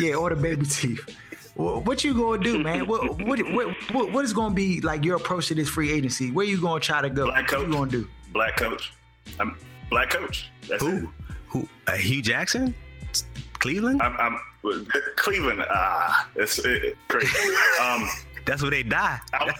[0.00, 1.16] yeah, or the baby teeth.
[1.56, 2.86] Wha- What you gonna do, man?
[2.86, 6.30] What what what what, what is gonna be like your approach to this free agency?
[6.30, 7.26] Where you gonna try to go?
[7.26, 7.66] Black What coach.
[7.66, 8.08] you gonna do?
[8.32, 8.92] Black coach.
[9.38, 9.56] I'm
[9.90, 10.50] black coach.
[10.68, 10.86] That's it.
[10.88, 11.12] who
[11.48, 12.74] who uh, Hue Jackson,
[13.58, 14.00] Cleveland.
[14.02, 14.38] I'm, I'm
[15.16, 15.64] Cleveland.
[15.70, 17.28] Ah, it's it, crazy.
[17.82, 18.08] Um,
[18.46, 19.18] That's where they die.
[19.34, 19.54] I,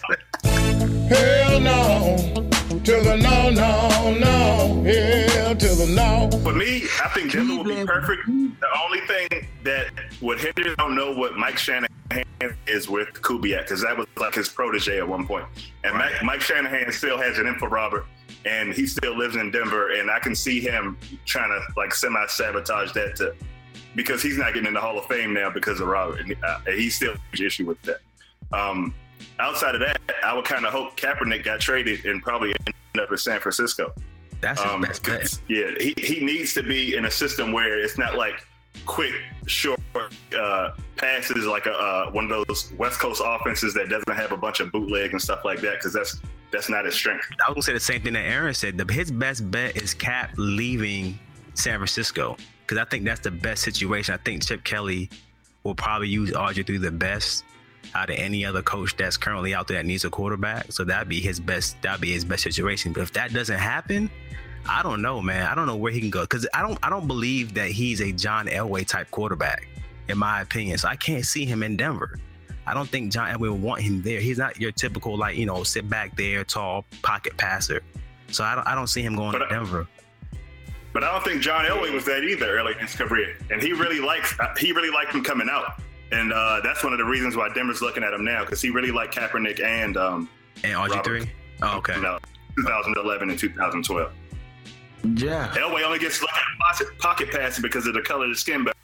[1.09, 2.49] Hell no.
[2.85, 4.83] To the no, no, no.
[4.83, 6.29] Hell to the no.
[6.43, 8.27] For me, I think Denver would be perfect.
[8.27, 9.87] The only thing that
[10.21, 11.87] would hinder, I don't know what Mike Shanahan
[12.67, 15.47] is with Kubiak, because that was like his protege at one point.
[15.85, 18.05] And Mike, Mike Shanahan still has it in for Robert,
[18.47, 19.93] and he still lives in Denver.
[19.93, 23.33] And I can see him trying to like semi sabotage that to,
[23.95, 26.19] because he's not getting in the Hall of Fame now because of Robert.
[26.19, 28.01] And uh, he still has an issue with that.
[28.53, 28.93] Um,
[29.39, 33.11] outside of that, I would kind of hope Kaepernick got traded and probably end up
[33.11, 33.93] in San Francisco.
[34.41, 35.39] That's his Um, best bet.
[35.49, 38.45] yeah, he, he needs to be in a system where it's not like
[38.87, 39.15] quick,
[39.47, 39.79] short
[40.37, 44.37] uh, passes like a, uh, one of those West Coast offenses that doesn't have a
[44.37, 47.25] bunch of bootleg and stuff like that because that's that's not his strength.
[47.41, 48.77] I gonna say the same thing that Aaron said.
[48.77, 51.19] The, his best bet is Kap leaving
[51.55, 54.13] San Francisco because I think that's the best situation.
[54.15, 55.09] I think Chip Kelly
[55.63, 57.45] will probably use RG3 the best
[57.95, 60.73] out of any other coach that's currently out there that needs a quarterback.
[60.73, 61.81] So that'd be his best.
[61.83, 62.93] That'd be his best situation.
[62.93, 64.11] But if that doesn't happen,
[64.69, 65.47] I don't know, man.
[65.47, 66.79] I don't know where he can go because I don't.
[66.83, 69.67] I don't believe that he's a John Elway type quarterback,
[70.09, 70.79] in my opinion.
[70.79, 72.19] So I can't see him in Denver.
[72.67, 74.21] I don't think John Elway would want him there.
[74.21, 77.83] He's not your typical like you know sit back there, tall pocket passer.
[78.29, 78.67] So I don't.
[78.67, 79.89] I don't see him going But, to Denver.
[80.93, 83.73] But I don't think John Elway was that either early in his career, and he
[83.73, 85.81] really likes uh, he really liked him coming out,
[86.13, 88.71] and uh, that's one of the reasons why Denver's looking at him now because he
[88.71, 90.29] really liked Kaepernick and um,
[90.63, 91.29] And RG3.
[91.63, 91.95] Oh, okay.
[91.97, 92.19] you know,
[92.57, 94.13] 2011 and 2012.
[95.17, 95.49] Yeah.
[95.57, 96.23] Elway only gets
[96.61, 98.75] pocket, pocket passing because of the color of the skin, but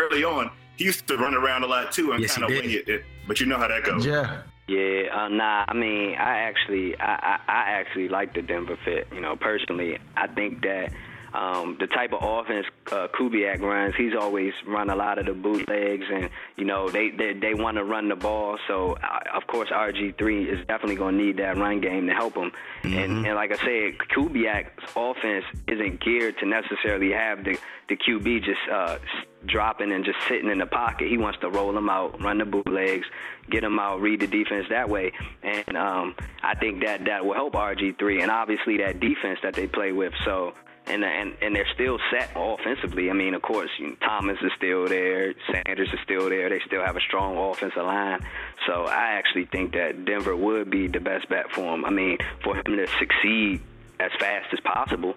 [0.00, 2.70] early on, he used to run around a lot too and Yes, kind of wing
[2.70, 3.04] it, it.
[3.26, 4.04] But you know how that goes.
[4.04, 4.42] Yeah.
[4.66, 5.66] Yeah, uh, nah.
[5.68, 9.06] I mean, I actually, I, I, I actually like the Denver fit.
[9.12, 10.90] You know, personally, I think that
[11.34, 15.32] um, the type of offense uh, Kubiak runs, he's always run a lot of the
[15.32, 18.56] bootlegs, and you know they they, they want to run the ball.
[18.68, 22.36] So uh, of course RG3 is definitely going to need that run game to help
[22.36, 22.52] him.
[22.84, 22.96] Mm-hmm.
[22.96, 28.44] And, and like I said, Kubiak's offense isn't geared to necessarily have the the QB
[28.44, 28.98] just uh,
[29.44, 31.08] dropping and just sitting in the pocket.
[31.08, 33.06] He wants to roll them out, run the bootlegs,
[33.50, 35.12] get them out, read the defense that way.
[35.42, 39.66] And um, I think that that will help RG3 and obviously that defense that they
[39.66, 40.12] play with.
[40.24, 40.54] So
[40.86, 43.10] and and and they're still set offensively.
[43.10, 46.48] I mean, of course, you know, Thomas is still there, Sanders is still there.
[46.48, 48.20] They still have a strong offensive line.
[48.66, 51.84] So I actually think that Denver would be the best bet for him.
[51.84, 53.60] I mean, for him to succeed
[54.00, 55.14] as fast as possible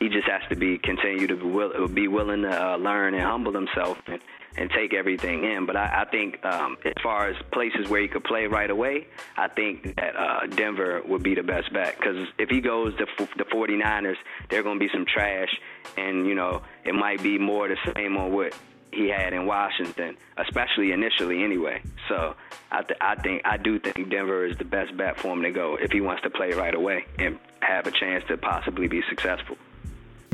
[0.00, 3.22] he just has to be continue to be, will, be willing to uh, learn and
[3.22, 4.20] humble himself and,
[4.56, 5.66] and take everything in.
[5.66, 9.06] But I, I think um, as far as places where he could play right away,
[9.36, 13.06] I think that uh, Denver would be the best bet because if he goes to
[13.18, 14.16] f- the 49ers,
[14.50, 15.54] they're going to be some trash,
[15.96, 18.54] and you know it might be more the same on what
[18.92, 21.82] he had in Washington, especially initially anyway.
[22.08, 22.34] So
[22.70, 25.50] I, th- I think I do think Denver is the best bet for him to
[25.50, 29.02] go if he wants to play right away and have a chance to possibly be
[29.08, 29.56] successful.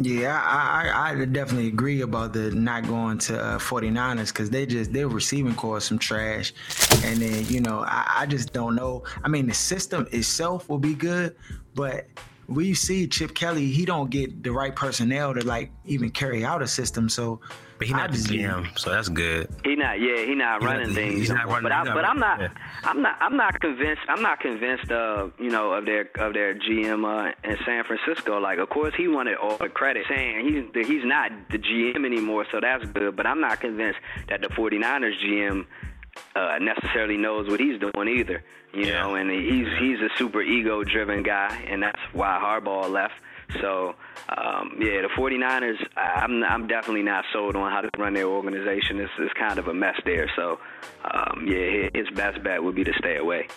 [0.05, 4.67] Yeah, I, I, I definitely agree about the not going to uh, 49ers because they
[4.67, 6.53] just their receiving corps some trash,
[7.05, 9.05] and then you know I, I just don't know.
[9.23, 11.37] I mean the system itself will be good,
[11.75, 12.09] but
[12.49, 16.63] we see Chip Kelly, he don't get the right personnel to like even carry out
[16.63, 17.09] a system.
[17.09, 17.41] So
[17.83, 19.49] but he's not the GM, so that's good.
[19.65, 21.15] He not, yeah, he not running not, things.
[21.19, 21.65] He's not running.
[21.65, 22.49] But, I, but I'm not, yeah.
[22.85, 24.03] I'm not, I'm not convinced.
[24.09, 28.39] I'm not convinced of, you know, of their of their GM uh, in San Francisco.
[28.39, 32.47] Like, of course, he wanted all the credit, saying he's he's not the GM anymore,
[32.53, 33.17] so that's good.
[33.17, 35.67] But I'm not convinced that the 49ers GM
[36.37, 38.45] uh, necessarily knows what he's doing either.
[38.73, 39.03] You yeah.
[39.03, 43.15] know, and he's he's a super ego driven guy, and that's why Harbaugh left.
[43.61, 43.97] So,
[44.29, 49.01] um, yeah, the 49ers, I'm, I'm definitely not sold on how to run their organization.
[49.01, 50.31] It's, it's kind of a mess there.
[50.37, 50.59] So,
[51.05, 53.49] um, yeah, his best bet would be to stay away.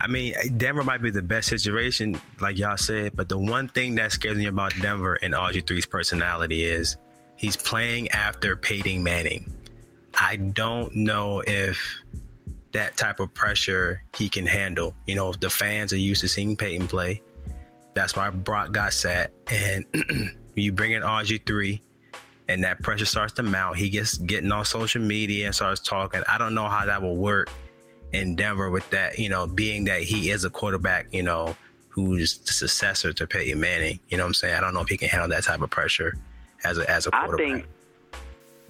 [0.00, 3.96] I mean, Denver might be the best situation, like y'all said, but the one thing
[3.96, 6.96] that scares me about Denver and RG3's personality is
[7.36, 9.52] he's playing after Peyton Manning.
[10.14, 11.78] I don't know if
[12.72, 14.94] that type of pressure he can handle.
[15.06, 17.20] You know, the fans are used to seeing Peyton play.
[18.00, 19.30] That's why Brock got set.
[19.48, 19.84] And
[20.54, 21.78] you bring in RG3
[22.48, 26.22] and that pressure starts to mount, he gets getting on social media and starts talking.
[26.26, 27.50] I don't know how that will work
[28.14, 31.54] in Denver with that, you know, being that he is a quarterback, you know,
[31.90, 34.00] who's the successor to Peyton Manning.
[34.08, 34.54] You know what I'm saying?
[34.54, 36.16] I don't know if he can handle that type of pressure
[36.64, 37.46] as a as a quarterback.
[37.46, 37.66] I think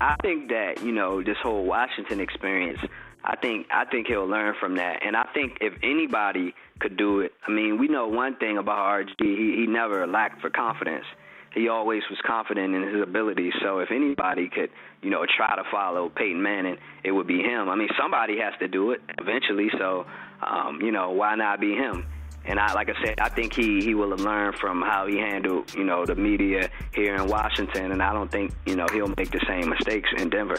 [0.01, 2.81] I think that, you know, this whole Washington experience
[3.25, 7.21] I think I think he'll learn from that, and I think if anybody could do
[7.21, 9.15] it, I mean, we know one thing about RG.
[9.19, 11.05] He, he never lacked for confidence.
[11.55, 13.53] He always was confident in his abilities.
[13.63, 14.71] So if anybody could,
[15.03, 17.69] you know, try to follow Peyton Manning, it would be him.
[17.69, 19.69] I mean, somebody has to do it eventually.
[19.77, 20.07] So,
[20.47, 22.07] um, you know, why not be him?
[22.45, 25.19] And I, like I said, I think he he will have learned from how he
[25.19, 29.13] handled, you know, the media here in Washington, and I don't think, you know, he'll
[29.19, 30.59] make the same mistakes in Denver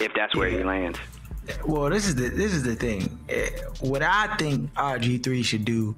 [0.00, 0.58] if that's where yeah.
[0.58, 0.98] he lands.
[1.66, 3.18] Well, this is the this is the thing.
[3.28, 3.50] Eh,
[3.80, 5.94] what I think RG three should do,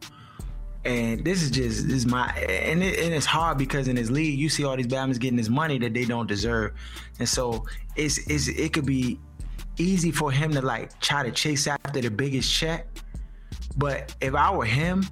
[0.85, 4.11] and this is just this is my and it, and it's hard because in his
[4.11, 6.73] league you see all these Batmans getting this money that they don't deserve,
[7.19, 9.19] and so it's it's it could be
[9.77, 12.87] easy for him to like try to chase after the biggest check.
[13.77, 15.05] But if I were him,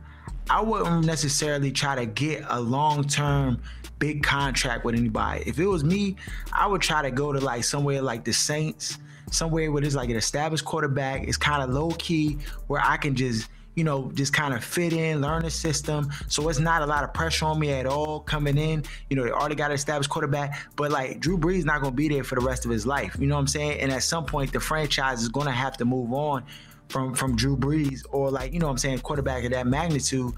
[0.48, 3.60] I wouldn't necessarily try to get a long term
[3.98, 5.42] big contract with anybody.
[5.46, 6.16] If it was me,
[6.52, 8.98] I would try to go to like somewhere like the Saints
[9.32, 11.26] somewhere where there's like an established quarterback.
[11.26, 14.92] It's kind of low key where I can just you know, just kind of fit
[14.92, 16.10] in, learn the system.
[16.28, 18.84] So it's not a lot of pressure on me at all coming in.
[19.08, 21.96] You know, they already got an established quarterback, but like Drew Brees not going to
[21.96, 23.16] be there for the rest of his life.
[23.18, 23.80] You know what I'm saying?
[23.80, 26.44] And at some point, the franchise is going to have to move on
[26.88, 30.34] from from Drew Brees or like you know what I'm saying quarterback of that magnitude,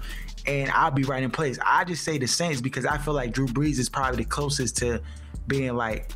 [0.47, 1.59] and I'll be right in place.
[1.65, 4.77] I just say the Saints because I feel like Drew Brees is probably the closest
[4.77, 5.01] to
[5.47, 6.11] being like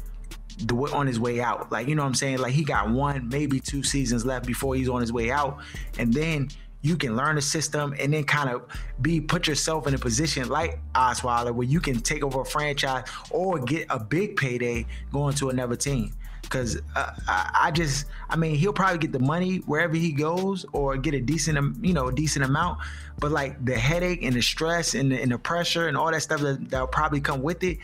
[0.93, 1.71] on his way out.
[1.71, 2.39] Like, you know what I'm saying?
[2.39, 5.59] Like he got one, maybe two seasons left before he's on his way out.
[5.97, 6.49] And then
[6.81, 8.63] you can learn the system and then kind of
[9.01, 13.03] be put yourself in a position like Osweiler where you can take over a franchise
[13.31, 16.13] or get a big payday going to another team.
[16.49, 20.97] Cause uh, I just, I mean, he'll probably get the money wherever he goes, or
[20.97, 22.79] get a decent, you know, a decent amount.
[23.19, 26.21] But like the headache and the stress and the, and the pressure and all that
[26.21, 27.77] stuff that that'll probably come with it,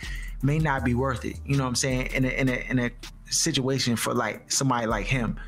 [0.45, 1.38] may not be worth it.
[1.45, 2.08] You know what I'm saying?
[2.13, 2.91] In a, in a, in a
[3.25, 5.39] situation for like somebody like him.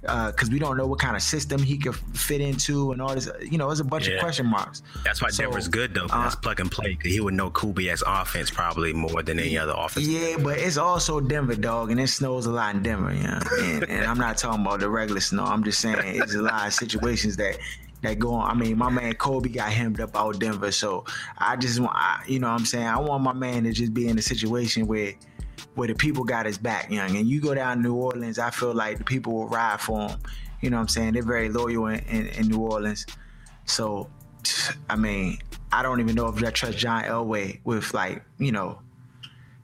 [0.00, 3.14] because uh, we don't know what kind of system he could fit into and all
[3.14, 3.28] this.
[3.42, 4.14] You know, there's a bunch yeah.
[4.14, 4.82] of question marks.
[5.04, 6.06] That's why so, Denver's good though.
[6.06, 6.98] Uh, that's plug and play.
[7.02, 10.06] He would know Kubiak's offense probably more than any other offense.
[10.06, 13.12] Yeah, but it's also Denver, dog, and it snows a lot in Denver.
[13.12, 13.40] You know?
[13.60, 15.44] and, and I'm not talking about the regular snow.
[15.44, 17.58] I'm just saying it's a lot of situations that
[18.02, 18.50] that go on.
[18.50, 21.04] I mean, my man Kobe got hemmed up out Denver, so
[21.38, 24.08] I just want, you know, what I'm saying I want my man to just be
[24.08, 25.14] in a situation where
[25.74, 27.16] where the people got his back, young.
[27.16, 30.08] And you go down to New Orleans, I feel like the people will ride for
[30.08, 30.18] him.
[30.60, 31.14] You know what I'm saying?
[31.14, 33.06] They're very loyal in, in, in New Orleans.
[33.64, 34.10] So,
[34.88, 35.38] I mean,
[35.72, 38.80] I don't even know if I trust John Elway with like, you know,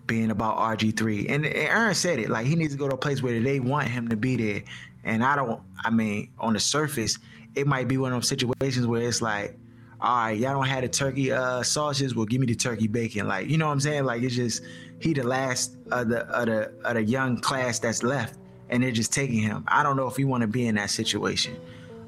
[0.06, 1.26] being about RG3.
[1.28, 3.60] And, and Aaron said it, like he needs to go to a place where they
[3.60, 4.62] want him to be there.
[5.04, 7.18] And I don't, I mean, on the surface,
[7.56, 9.58] it might be one of those situations where it's like,
[10.00, 13.26] all right, y'all don't have the turkey uh, sausages, well, give me the turkey bacon.
[13.26, 14.04] Like, you know what I'm saying?
[14.04, 14.62] Like, it's just
[15.00, 18.38] he the last of the of the of the young class that's left,
[18.68, 19.64] and they're just taking him.
[19.68, 21.56] I don't know if you want to be in that situation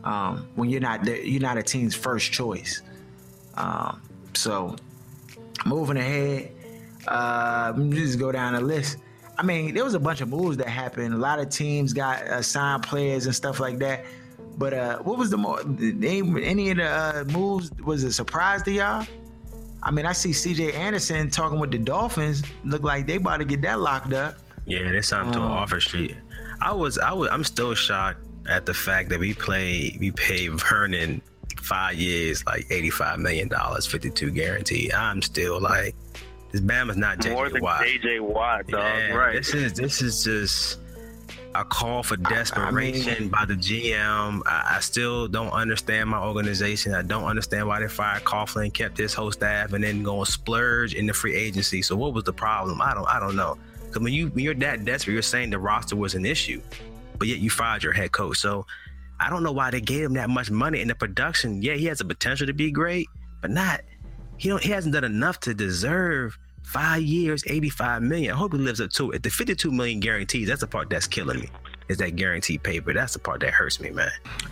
[0.05, 2.83] um, when you're not the, you're not a team's first choice.
[3.55, 4.03] Um,
[4.35, 4.77] so,
[5.65, 6.53] moving ahead,
[7.09, 8.99] uh, just go down the list.
[9.39, 11.15] I mean, there was a bunch of moves that happened.
[11.15, 14.05] A lot of teams got uh, signed players and stuff like that.
[14.59, 18.73] But uh, what was the more any of the uh, moves was a surprise to
[18.73, 19.07] y'all?
[19.85, 20.73] I mean, I see C.J.
[20.73, 22.42] Anderson talking with the Dolphins.
[22.64, 24.37] Look like they about to get that locked up.
[24.66, 26.16] Yeah, they signed um, to an offer street.
[26.61, 30.49] I was, I was, I'm still shocked at the fact that we play, we pay
[30.49, 31.23] Vernon
[31.57, 34.92] five years, like eighty-five million dollars, fifty-two guaranteed.
[34.92, 35.94] I'm still like,
[36.51, 37.83] this Bama's not JJ More than Watt.
[37.83, 38.83] JJ Watt, dog.
[38.83, 39.37] Yeah, right.
[39.37, 40.79] This is, this is just
[41.55, 44.43] a call for desperation I mean, by the GM.
[44.47, 46.95] I, I, still don't understand my organization.
[46.95, 50.95] I don't understand why they fired Coughlin, kept his whole staff, and then going splurge
[50.95, 51.83] in the free agency.
[51.83, 52.81] So what was the problem?
[52.83, 53.57] I don't I don't know.
[53.87, 56.61] Because when you when you're that desperate, you're saying the roster was an issue,
[57.19, 58.39] but yet you fired your head coach.
[58.39, 58.67] So
[59.19, 61.63] I don't know why they gave him that much money in the production.
[61.63, 63.09] Yeah, he has the potential to be great,
[63.41, 63.81] but not
[64.37, 68.35] he don't he hasn't done enough to deserve Five years, 85 million.
[68.35, 69.22] I hope he lives up to it.
[69.22, 71.48] The 52 million guarantees, that's the part that's killing me.
[71.88, 72.92] Is that guaranteed paper.
[72.92, 74.11] That's the part that hurts me, man.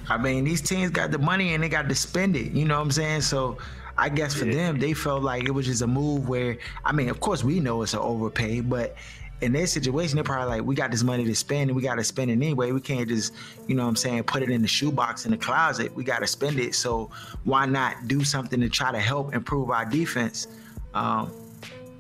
[0.08, 2.52] I mean, these teams got the money and they got to spend it.
[2.52, 3.20] You know what I'm saying?
[3.20, 3.58] So
[3.98, 4.54] I guess for yeah.
[4.54, 7.60] them, they felt like it was just a move where, I mean, of course, we
[7.60, 8.96] know it's an overpay, but
[9.42, 11.96] in their situation, they're probably like, we got this money to spend and we got
[11.96, 12.72] to spend it anyway.
[12.72, 13.34] We can't just,
[13.68, 15.94] you know what I'm saying, put it in the shoebox in the closet.
[15.94, 16.74] We got to spend it.
[16.76, 17.10] So
[17.44, 20.48] why not do something to try to help improve our defense?
[20.94, 21.30] Um,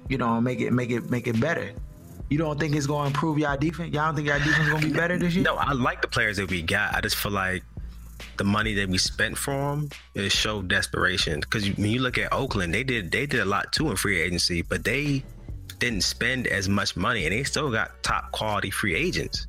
[0.08, 1.72] you know, make it make it make it better.
[2.28, 3.94] You don't think it's going to improve y'all defense?
[3.94, 5.44] Y'all don't think y'all defense is going to be better this year?
[5.44, 6.94] No, I like the players that we got.
[6.94, 7.62] I just feel like
[8.36, 11.40] the money that we spent for them it showed desperation.
[11.40, 14.20] Because when you look at Oakland, they did they did a lot too in free
[14.20, 15.22] agency, but they
[15.78, 19.46] didn't spend as much money, and they still got top quality free agents.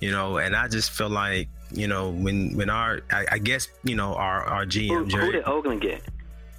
[0.00, 3.68] You know, and I just feel like you know when when our I, I guess
[3.82, 6.02] you know our our GM who, Jerry, who did Oakland get?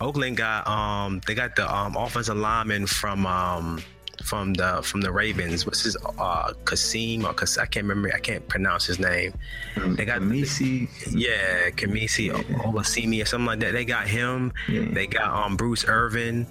[0.05, 3.81] Oakland got um they got the um offensive lineman from um
[4.23, 5.65] from the from the Ravens.
[5.65, 8.13] What's his uh Kasim or Kas- I can't remember.
[8.13, 9.33] I can't pronounce his name.
[9.75, 10.87] Um, they got Kamisi.
[11.11, 12.57] Yeah, Kamisi yeah.
[12.59, 13.73] Olasimi or something like that.
[13.73, 14.53] They got him.
[14.69, 14.85] Yeah.
[14.91, 16.45] They got um Bruce Irvin.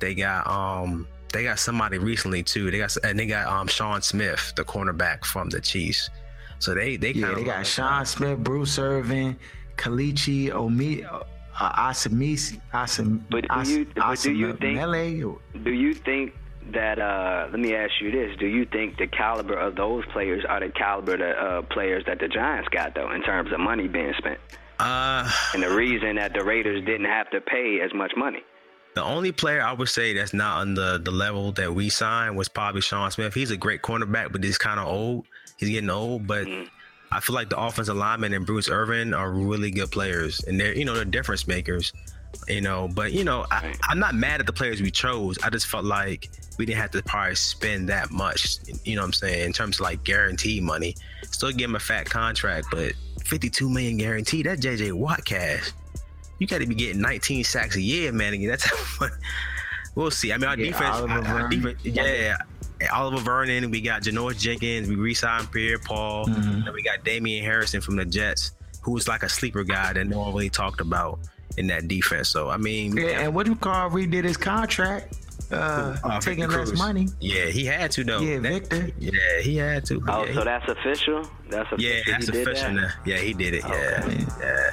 [0.00, 2.70] They got um they got somebody recently too.
[2.72, 6.10] They got and they got um Sean Smith, the cornerback from the Chiefs.
[6.58, 9.36] So they they yeah they got Sean Smith, Bruce Irvin,
[9.76, 11.04] Kelechi Omi
[11.58, 14.80] uh, Asamis, Asam, but do you, but do you think?
[15.64, 16.34] Do you think
[16.72, 16.98] that?
[16.98, 20.60] Uh, let me ask you this: Do you think the caliber of those players are
[20.60, 24.14] the caliber of uh, players that the Giants got, though, in terms of money being
[24.18, 24.38] spent?
[24.78, 28.42] Uh, and the reason that the Raiders didn't have to pay as much money.
[28.94, 32.36] The only player I would say that's not on the, the level that we signed
[32.36, 33.34] was probably Sean Smith.
[33.34, 35.26] He's a great cornerback, but he's kind of old.
[35.58, 36.64] He's getting old, but mm-hmm.
[37.12, 40.74] I feel like the offensive lineman and Bruce Irvin are really good players, and they're
[40.74, 41.92] you know they're difference makers.
[42.48, 45.38] You know, but you know I, I'm not mad at the players we chose.
[45.42, 48.58] I just felt like we didn't have to probably spend that much.
[48.84, 50.96] You know what I'm saying in terms of like guarantee money.
[51.30, 52.92] Still give him a fat contract, but
[53.24, 54.46] 52 million guaranteed.
[54.46, 55.72] That's JJ Watt cash.
[56.38, 58.46] You got to be getting 19 sacks a year, man.
[58.46, 59.12] That's how much.
[59.94, 60.32] We'll see.
[60.32, 62.36] I mean, our yeah, defense, our defense, yeah.
[62.92, 66.66] Oliver Vernon, we got Janoris Jenkins, we re-signed Pierre Paul, mm-hmm.
[66.66, 70.18] and we got Damian Harrison from the Jets, who's like a sleeper guy that no
[70.20, 71.18] one really talked about
[71.56, 72.28] in that defense.
[72.28, 75.16] So I mean, yeah, and what do you call redid his contract?
[75.50, 77.08] Uh, uh, taking less money.
[77.20, 78.20] Yeah, he had to though.
[78.20, 78.90] Yeah, that, Victor.
[78.98, 80.02] Yeah, he had to.
[80.08, 81.30] Oh, yeah, so he, that's official.
[81.48, 81.78] That's official.
[81.78, 82.74] Yeah, that's official.
[82.74, 82.94] That?
[83.04, 83.64] Yeah, he did it.
[83.64, 83.74] Okay.
[84.08, 84.70] Yeah, yeah.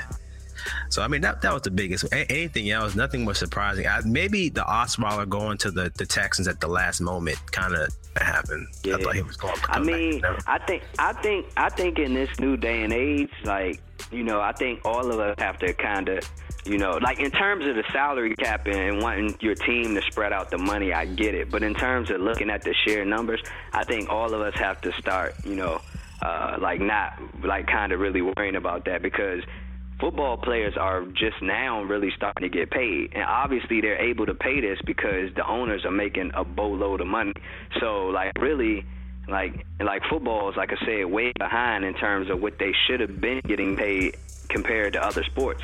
[0.90, 2.06] So I mean that that was the biggest.
[2.06, 3.88] A- anything else, nothing was surprising.
[3.88, 7.90] I, maybe the Osweiler going to the, the Texans at the last moment kind of
[8.18, 8.68] happened.
[8.84, 8.96] Yeah.
[8.96, 9.56] I thought he was going.
[9.56, 10.38] to I back, mean, know?
[10.48, 14.40] I think, I think, I think in this new day and age, like you know,
[14.42, 16.30] I think all of us have to kind of,
[16.66, 20.32] you know, like in terms of the salary cap and wanting your team to spread
[20.32, 21.50] out the money, I get it.
[21.50, 23.42] But in terms of looking at the sheer numbers,
[23.72, 25.82] I think all of us have to start, you know,
[26.22, 29.44] uh, like not like kind of really worrying about that because
[30.00, 33.12] football players are just now really starting to get paid.
[33.14, 37.08] And obviously they're able to pay this because the owners are making a boatload of
[37.08, 37.34] money.
[37.80, 38.86] So like really
[39.28, 43.00] like like football is like I said way behind in terms of what they should
[43.00, 44.18] have been getting paid
[44.50, 45.64] compared to other sports.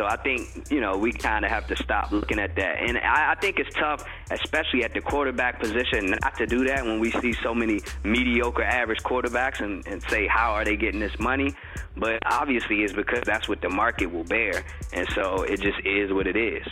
[0.00, 2.96] So I think you know we kind of have to stop looking at that, and
[2.96, 7.00] I, I think it's tough, especially at the quarterback position, not to do that when
[7.00, 11.18] we see so many mediocre, average quarterbacks, and, and say how are they getting this
[11.18, 11.54] money?
[11.98, 16.10] But obviously, it's because that's what the market will bear, and so it just is
[16.14, 16.66] what it is.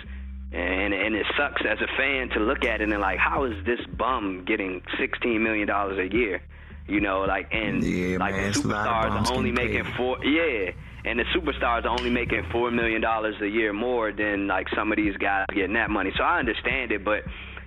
[0.53, 3.63] And and it sucks as a fan to look at it and like, how is
[3.67, 6.41] this bum getting sixteen million dollars a year?
[6.87, 9.53] You know, like and Yeah, like man, the it's a lot of superstars are only
[9.53, 10.25] making four.
[10.25, 10.71] Yeah,
[11.05, 14.93] and the superstars are only making four million dollars a year more than like some
[14.93, 16.13] of these guys getting that money.
[16.17, 17.25] So I understand it, but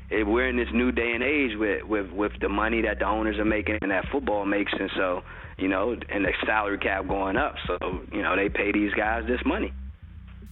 [0.10, 3.06] if we're in this new day and age with with with the money that the
[3.06, 5.24] owners are making and that football makes, and so
[5.58, 7.78] you know, and the salary cap going up, so
[8.12, 9.74] you know they pay these guys this money.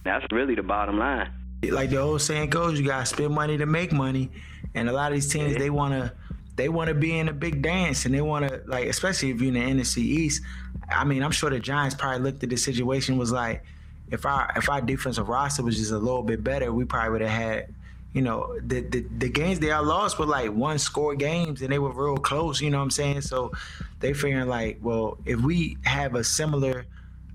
[0.04, 1.30] That's really the bottom line.
[1.70, 4.30] like the old saying goes, you gotta spend money to make money.
[4.74, 6.14] And a lot of these teams, they wanna
[6.56, 9.76] they wanna be in a big dance, and they wanna like, especially if you're in
[9.76, 10.42] the NFC East.
[10.90, 13.64] I mean, I'm sure the Giants probably looked at the situation was like,
[14.10, 17.20] if our if our defensive roster was just a little bit better, we probably would
[17.22, 17.74] have had.
[18.12, 21.70] You know, the, the the games they all lost were like one score games and
[21.70, 23.20] they were real close, you know what I'm saying?
[23.20, 23.52] So
[24.00, 26.86] they figuring like, well, if we have a similar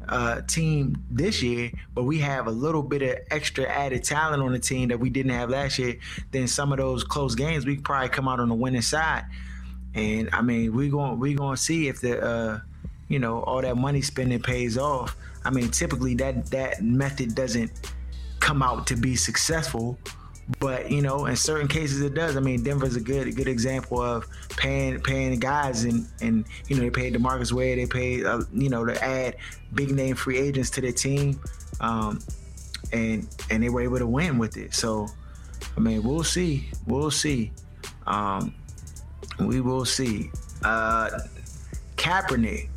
[0.10, 4.52] uh, team this year, but we have a little bit of extra added talent on
[4.52, 5.98] the team that we didn't have last year,
[6.32, 9.26] then some of those close games we probably come out on the winning side.
[9.94, 12.60] And I mean, we're going we going to see if the uh,
[13.08, 15.16] you know all that money spending pays off.
[15.44, 17.94] I mean, typically that that method doesn't
[18.40, 19.98] come out to be successful.
[20.60, 22.38] But you know, in certain cases, it does.
[22.38, 26.76] I mean, Denver's a good a good example of paying paying guys, and and you
[26.76, 29.38] know they paid Demarcus Ware, they paid uh, you know to add
[29.74, 31.40] big name free agents to their team,
[31.80, 32.20] um,
[32.94, 34.76] and and they were able to win with it.
[34.76, 35.08] So,
[35.76, 37.52] I mean, we'll see, we'll see,
[38.06, 38.54] um,
[39.40, 40.30] we will see.
[40.64, 41.10] Uh,
[41.98, 42.70] Kaepernick,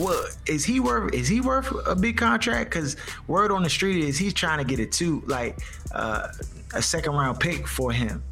[0.00, 1.12] what is he worth?
[1.14, 2.70] Is he worth a big contract?
[2.70, 2.96] Because
[3.26, 5.58] word on the street is he's trying to get a two, like
[5.94, 6.28] uh,
[6.74, 8.22] a second round pick for him.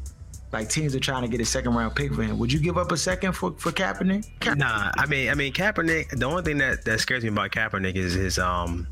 [0.51, 2.39] Like teams are trying to get a second round pick for him.
[2.39, 4.25] Would you give up a second for for Kaepernick?
[4.39, 6.17] Ka- Nah, I mean, I mean, Kaepernick.
[6.17, 8.87] The only thing that that scares me about Kaepernick is his um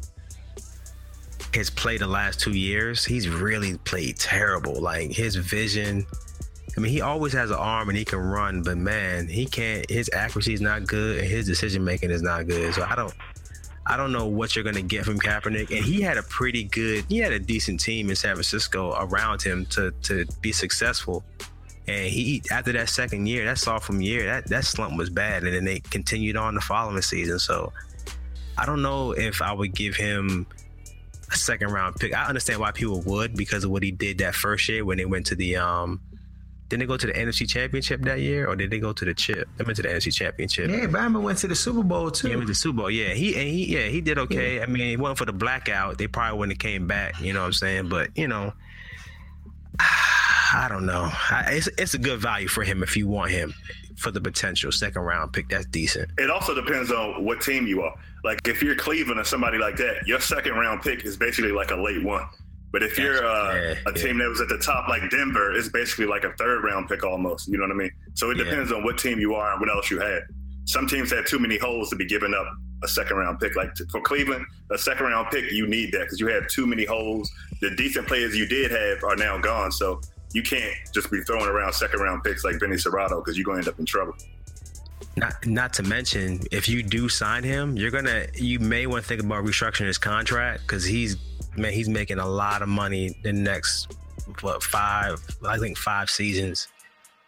[1.53, 3.03] his play the last two years.
[3.03, 4.79] He's really played terrible.
[4.79, 6.05] Like his vision.
[6.77, 9.89] I mean, he always has an arm and he can run, but man, he can't.
[9.89, 12.73] His accuracy is not good, and his decision making is not good.
[12.75, 13.13] So I don't.
[13.89, 17.05] I don't know what you're gonna get from Kaepernick, and he had a pretty good,
[17.07, 21.23] he had a decent team in San Francisco around him to to be successful.
[21.87, 25.53] And he after that second year, that sophomore year, that that slump was bad, and
[25.53, 27.39] then they continued on the following season.
[27.39, 27.73] So
[28.57, 30.45] I don't know if I would give him
[31.31, 32.13] a second round pick.
[32.13, 35.05] I understand why people would because of what he did that first year when they
[35.05, 36.01] went to the um.
[36.69, 39.13] Didn't they go to the NFC Championship that year, or did they go to the
[39.13, 39.47] chip?
[39.57, 40.69] They went to the NFC Championship.
[40.69, 42.29] Yeah, Bama went to the Super Bowl too.
[42.29, 42.91] Yeah, with the Super Bowl.
[42.91, 44.61] Yeah, he and he yeah he did okay.
[44.61, 45.97] I mean, it wasn't for the blackout.
[45.97, 47.21] They probably wouldn't have came back.
[47.21, 47.89] You know what I'm saying?
[47.89, 48.53] But you know,
[49.79, 51.09] I don't know.
[51.29, 53.53] I, it's it's a good value for him if you want him
[53.95, 55.47] for the potential second round pick.
[55.49, 56.11] That's decent.
[56.17, 57.95] It also depends on what team you are.
[58.23, 61.71] Like if you're Cleveland or somebody like that, your second round pick is basically like
[61.71, 62.27] a late one.
[62.71, 65.69] But if you're uh, Yeah, a team that was at the top, like Denver, it's
[65.69, 67.47] basically like a third round pick almost.
[67.47, 67.91] You know what I mean?
[68.13, 68.43] So it Yeah.
[68.45, 70.23] depends on what team you are and what else you had.
[70.65, 72.45] Some teams had too many holes to be giving up
[72.83, 73.55] a second round pick.
[73.55, 76.83] Like for Cleveland, a second round pick, you need that because you have too many
[76.85, 77.31] holes.
[77.61, 79.71] The decent players you did have are now gone.
[79.71, 80.01] So
[80.33, 83.61] you can't just be throwing around second round picks like Benny Serrato because you're going
[83.63, 84.13] to end up in trouble.
[85.17, 89.07] Not not to mention if you do sign him, you're gonna you may want to
[89.07, 91.17] think about restructuring his contract because he's
[91.55, 93.95] man he's making a lot of money the next
[94.41, 96.67] what five I think five seasons.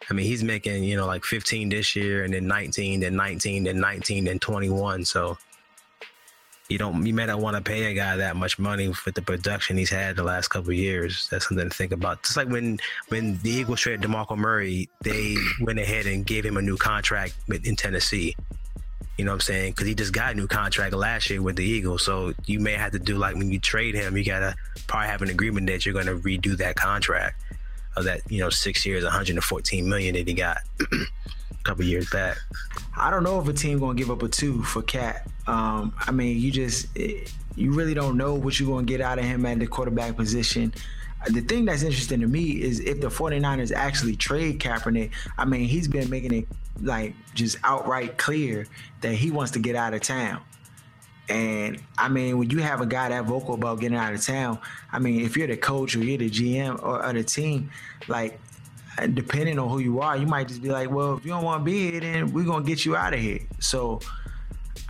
[0.08, 3.64] I mean he's making you know like 15 this year and then 19, then 19,
[3.64, 5.04] then 19, then 21.
[5.04, 5.36] So
[6.70, 9.20] you don't you may not want to pay a guy that much money for the
[9.20, 11.28] production he's had the last couple years.
[11.28, 12.22] That's something to think about.
[12.22, 16.56] Just like when when the Eagles traded DeMarco Murray, they went ahead and gave him
[16.56, 18.36] a new contract in Tennessee.
[19.18, 19.72] You know what I'm saying?
[19.72, 22.04] Because he just got a new contract last year with the Eagles.
[22.04, 24.54] So you may have to do like when you trade him, you gotta
[24.86, 27.42] probably have an agreement that you're gonna redo that contract
[27.96, 30.58] of that you know six years, 114 million that he got
[31.62, 32.38] couple years back.
[32.96, 35.28] I don't know if a team gonna give up a two for Kap.
[35.46, 39.24] Um, I mean, you just you really don't know what you're gonna get out of
[39.24, 40.72] him at the quarterback position.
[41.26, 45.68] The thing that's interesting to me is if the 49ers actually trade Kaepernick, I mean,
[45.68, 46.48] he's been making it
[46.80, 48.66] like just outright clear
[49.02, 50.40] that he wants to get out of town.
[51.28, 54.58] And I mean, when you have a guy that vocal about getting out of town,
[54.90, 57.70] I mean, if you're the coach or you're the GM or, or the team,
[58.08, 58.40] like
[59.06, 61.60] depending on who you are, you might just be like, well, if you don't want
[61.60, 63.40] to be here, then we're gonna get you out of here.
[63.58, 64.00] So,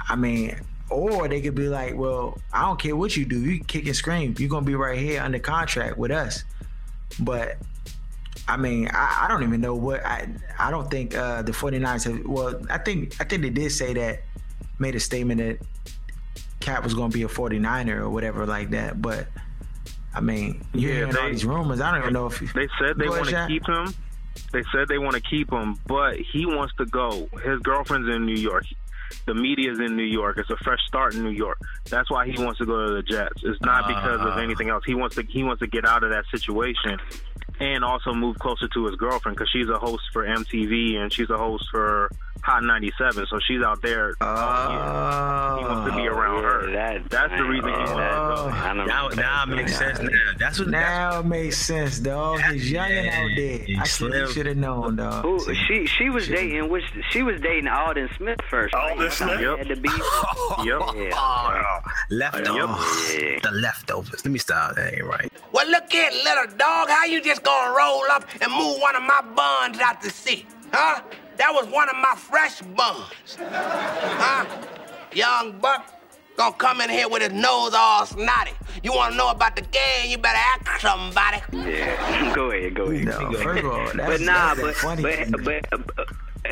[0.09, 3.63] I mean, or they could be like, well, I don't care what you do, you
[3.65, 6.45] kick and scream, you're gonna be right here under contract with us.
[7.21, 7.59] But
[8.49, 12.05] I mean, I, I don't even know what I I don't think uh, the 49ers
[12.05, 14.23] have well, I think I think they did say that
[14.79, 15.67] made a statement that
[16.61, 19.29] Kap was gonna be a 49er or whatever like that, but
[20.13, 21.81] I mean, you're yeah, hearing they, all these rumors.
[21.81, 23.95] I don't even know if they said they want to keep him.
[24.53, 27.29] They said they want to keep him, but he wants to go.
[27.45, 28.65] His girlfriend's in New York.
[29.27, 30.39] The media's in New York.
[30.39, 31.59] It's a fresh start in New York.
[31.89, 33.43] That's why he wants to go to the Jets.
[33.43, 34.41] It's not because of ah.
[34.41, 34.85] anything else.
[34.87, 36.99] He wants to he wants to get out of that situation
[37.59, 41.31] and also move closer to his girlfriend because she's a host for MTV and she's
[41.31, 42.11] a host for
[42.43, 44.15] Hot 97, so she's out there.
[44.21, 46.73] Uh, he wants to be around yeah, her.
[46.73, 48.85] That, that's the reason he wants to go.
[48.85, 49.99] Now, now it makes sense.
[49.99, 50.69] Now that's what.
[50.69, 52.41] Now it makes sense, dog.
[52.43, 53.67] He's young and out there.
[53.79, 55.25] I should have known, dog.
[55.25, 58.75] Ooh, she she was dating which she was dating Aldon Smith first.
[58.75, 59.41] Aldon Smith.
[59.41, 59.59] Yep.
[59.59, 59.89] Had to be.
[60.65, 60.81] yep.
[60.95, 61.81] Yeah.
[62.11, 63.15] Leftovers.
[63.15, 63.43] Yep.
[63.43, 64.25] The leftovers.
[64.25, 64.77] Let me stop.
[64.77, 65.33] That ain't right.
[65.53, 66.89] Well, look at little dog.
[66.89, 70.47] How you just gonna roll up and move one of my buns out the seat,
[70.73, 71.03] huh?
[71.37, 73.37] That was one of my fresh buns.
[73.39, 74.47] Huh?
[75.13, 76.01] Young buck
[76.41, 78.53] gonna come in here with his nose all snotty.
[78.83, 81.39] You wanna know about the game, you better ask somebody.
[81.53, 83.05] Yeah, go ahead, go ahead.
[83.05, 86.09] No, go first of all, that's, but nah, that's but, but, but, but,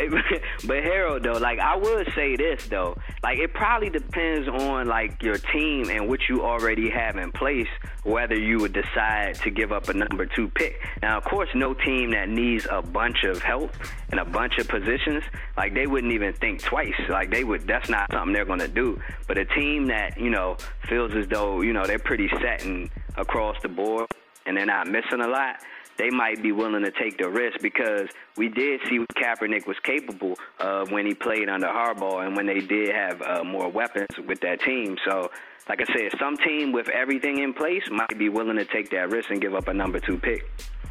[0.66, 5.22] but Harold though, like I would say this though, like it probably depends on like
[5.22, 7.68] your team and what you already have in place,
[8.04, 10.80] whether you would decide to give up a number two pick.
[11.02, 13.72] Now, of course, no team that needs a bunch of help
[14.10, 15.22] and a bunch of positions,
[15.56, 16.94] like they wouldn't even think twice.
[17.08, 19.00] Like they would, that's not something they're gonna do.
[19.26, 20.56] But a team that you know
[20.88, 24.06] feels as though you know they're pretty set and across the board
[24.46, 25.56] and they're not missing a lot
[25.98, 29.76] they might be willing to take the risk because we did see what Kaepernick was
[29.82, 34.08] capable of when he played under Harbaugh and when they did have uh, more weapons
[34.26, 34.96] with that team.
[35.04, 35.30] So,
[35.68, 39.10] like I said, some team with everything in place might be willing to take that
[39.10, 40.48] risk and give up a number two pick.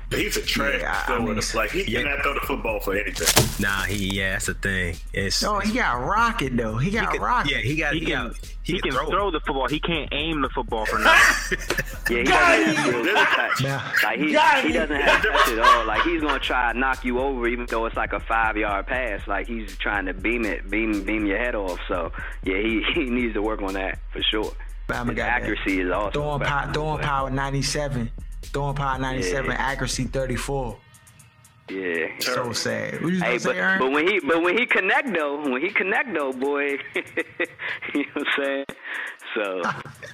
[0.10, 2.03] He's a trash yeah, I mean, Like he yeah.
[2.03, 3.28] cannot throw the football for anything.
[3.62, 4.95] Nah, he yeah, that's the thing.
[5.12, 6.78] It's no, he got rocket though.
[6.78, 7.51] He got he rocket.
[7.51, 9.68] Yeah, he got he, he can, got, he, he can, throw, throw the football.
[9.68, 11.58] He can't aim the football for nothing.
[12.10, 13.64] yeah, he doesn't have real touch.
[14.03, 15.86] Like he, he doesn't have touch at all.
[15.86, 18.88] Like he's gonna try to knock you over, even though it's like a five yard
[18.88, 19.28] pass.
[19.28, 21.80] Like he's trying to beam it, beam beam your head off.
[21.89, 24.53] So yeah, he, he needs to work on that for sure.
[24.88, 25.88] His accuracy that.
[25.88, 26.12] is awesome.
[26.14, 28.10] Throwing, power, throwing power ninety seven.
[28.47, 29.57] Throwing power 97, yeah.
[29.57, 30.77] accuracy 34.
[31.69, 32.07] Yeah.
[32.19, 33.03] So sad.
[33.03, 35.69] What you hey, but, say, but when he but when he connect though, when he
[35.69, 36.77] connect though, boy,
[37.93, 38.65] you know what I'm saying?
[39.35, 39.61] So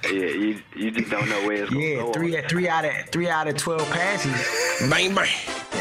[0.04, 1.98] yeah, you you just don't know where it's going.
[1.98, 4.90] Yeah, three three out of three out of twelve passes.
[4.90, 5.28] Bang bang.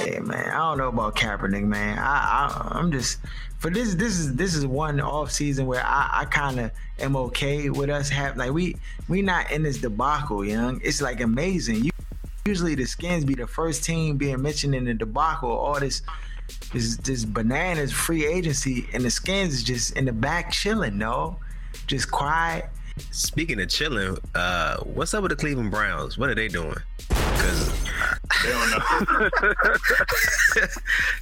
[0.05, 0.49] Yeah, man.
[0.49, 1.97] I don't know about Kaepernick, man.
[1.97, 3.17] I, I I'm just
[3.57, 7.15] for this this is this is one off season where I, I kind of am
[7.15, 8.75] okay with us have like we
[9.09, 10.79] we not in this debacle, young.
[10.83, 11.83] It's like amazing.
[11.83, 11.91] You
[12.45, 15.49] Usually the Skins be the first team being mentioned in the debacle.
[15.49, 16.01] All this,
[16.73, 21.39] this, this bananas free agency, and the Skins is just in the back chilling, no,
[21.87, 22.65] just quiet.
[23.11, 26.17] Speaking of chilling, uh, what's up with the Cleveland Browns?
[26.17, 26.75] What are they doing?
[27.09, 27.73] Because
[28.43, 29.75] they don't know.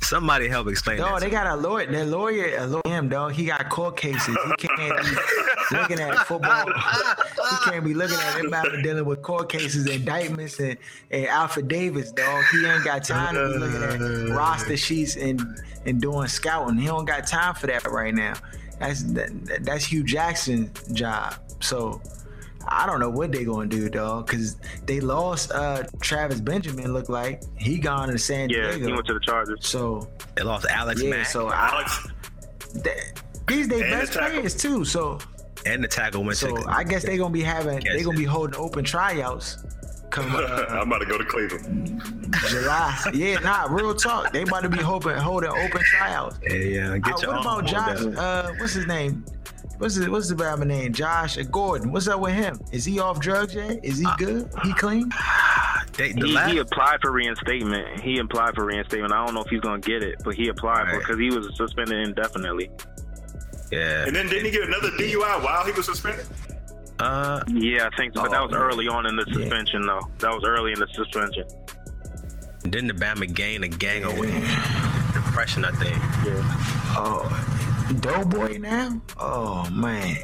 [0.01, 0.97] Somebody help explain.
[0.97, 1.89] No, they got a lawyer.
[1.89, 3.34] Their lawyer, a lawyer, him dog.
[3.34, 4.38] He got court cases.
[4.59, 6.65] He can't be looking at football.
[6.67, 10.78] he can't be looking at everybody dealing with court cases, indictments, and,
[11.11, 12.43] and affidavits, dog.
[12.51, 15.41] He ain't got time to be looking at roster sheets and
[15.86, 16.78] and doing scouting.
[16.78, 18.34] He don't got time for that right now.
[18.82, 21.36] That's that, that's Hue Jackson's job.
[21.59, 22.01] So
[22.67, 24.55] I don't know what they're gonna do, dog, because
[24.86, 26.93] they lost uh, Travis Benjamin.
[26.93, 28.77] Look like he gone to San yeah, Diego.
[28.77, 29.65] Yeah, he went to the Chargers.
[29.67, 31.01] So they lost Alex.
[31.01, 31.27] Yeah, Mack.
[31.27, 32.07] so Alex.
[32.73, 32.99] They,
[33.47, 34.86] these they best the players too.
[34.86, 35.19] So
[35.65, 36.69] and the tackle went so to.
[36.69, 39.57] I guess they gonna be having they gonna be holding open tryouts.
[40.12, 40.39] Come, uh,
[40.70, 42.01] I'm about to go to Cleveland.
[42.49, 44.32] July, yeah, nah, real talk.
[44.34, 46.38] They about to be hoping holding open tryouts.
[46.43, 46.97] Yeah, yeah.
[46.97, 47.99] Get uh, your what about Josh?
[48.18, 49.26] Uh, what's his name?
[49.78, 50.93] What's the what's the Bama name?
[50.93, 51.91] Josh Gordon.
[51.91, 52.59] What's up with him?
[52.72, 53.84] Is he off drugs yet?
[53.84, 54.49] Is he good?
[54.64, 55.12] He clean?
[55.97, 57.99] They, the He, last, he applied for reinstatement.
[57.99, 59.12] He applied for reinstatement.
[59.12, 60.99] I don't know if he's gonna get it, but he applied Right.
[60.99, 62.72] because he was suspended indefinitely.
[63.74, 64.05] yeah.
[64.07, 66.26] And then didn't he get another DUI while he was suspended?
[67.02, 68.22] Uh, Yeah, I think so.
[68.22, 70.02] But that Oh, was early on in the suspension, though.
[70.20, 71.45] That was early in the suspension.
[72.64, 74.39] didn't the Bama gain a gang away?
[75.14, 75.95] Depression, I think.
[76.26, 76.43] Yeah.
[76.95, 77.47] Oh,
[78.02, 79.02] Doughboy now?
[79.20, 80.16] Oh man,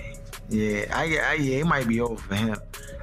[0.49, 2.55] yeah, I, I yeah, it might be over for him.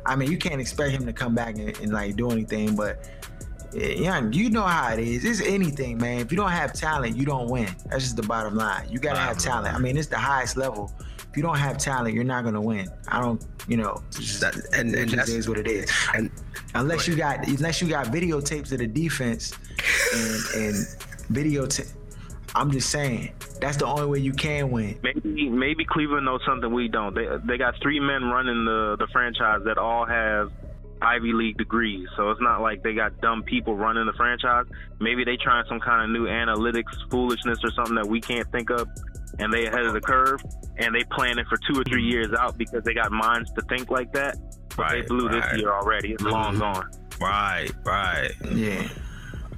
[0.07, 3.11] I mean, you can't expect him to come back and, and like do anything, but
[3.75, 5.25] yeah, young, you know how it is.
[5.25, 6.21] It's anything, man.
[6.21, 7.69] If you don't have talent, you don't win.
[7.91, 8.89] That's just the bottom line.
[8.89, 9.75] You gotta have talent.
[9.75, 10.91] I mean, it's the highest level.
[11.35, 12.89] If you don't have talent, you're not gonna win.
[13.09, 14.01] I don't, you know,
[14.39, 15.91] That- and- and that's- is what it is.
[16.15, 16.31] And
[16.77, 19.53] Unless you got unless you got videotapes of the defense
[20.15, 20.75] and and
[21.33, 21.93] videotape.
[22.55, 24.97] I'm just saying that's the only way you can win.
[25.03, 27.17] Maybe maybe Cleveland knows something we don't.
[27.17, 30.53] They they got three men running the the franchise that all have
[31.03, 32.09] Ivy League degrees.
[32.17, 34.67] So it's not like they got dumb people running the franchise.
[35.01, 38.71] Maybe they trying some kind of new analytics foolishness or something that we can't think
[38.71, 38.89] of,
[39.39, 40.41] and they ahead of the curve,
[40.79, 43.91] and they planning for two or three years out because they got minds to think
[43.91, 44.37] like that.
[44.77, 45.51] But they blew right.
[45.51, 46.13] this year already.
[46.13, 46.61] It's long Mhm.
[46.61, 46.91] gone.
[47.21, 48.33] right, right.
[48.53, 48.89] Yeah.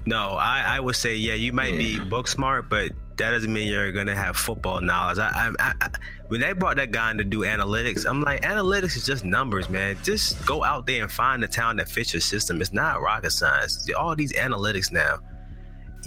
[0.05, 3.66] No, I, I would say yeah, you might be book smart, but that doesn't mean
[3.66, 5.18] you're gonna have football knowledge.
[5.18, 5.89] I, I, I, I
[6.29, 9.68] when they brought that guy in to do analytics, I'm like, analytics is just numbers,
[9.68, 9.97] man.
[10.03, 12.61] Just go out there and find the talent that fits your system.
[12.61, 13.89] It's not rocket science.
[13.99, 15.18] All these analytics now.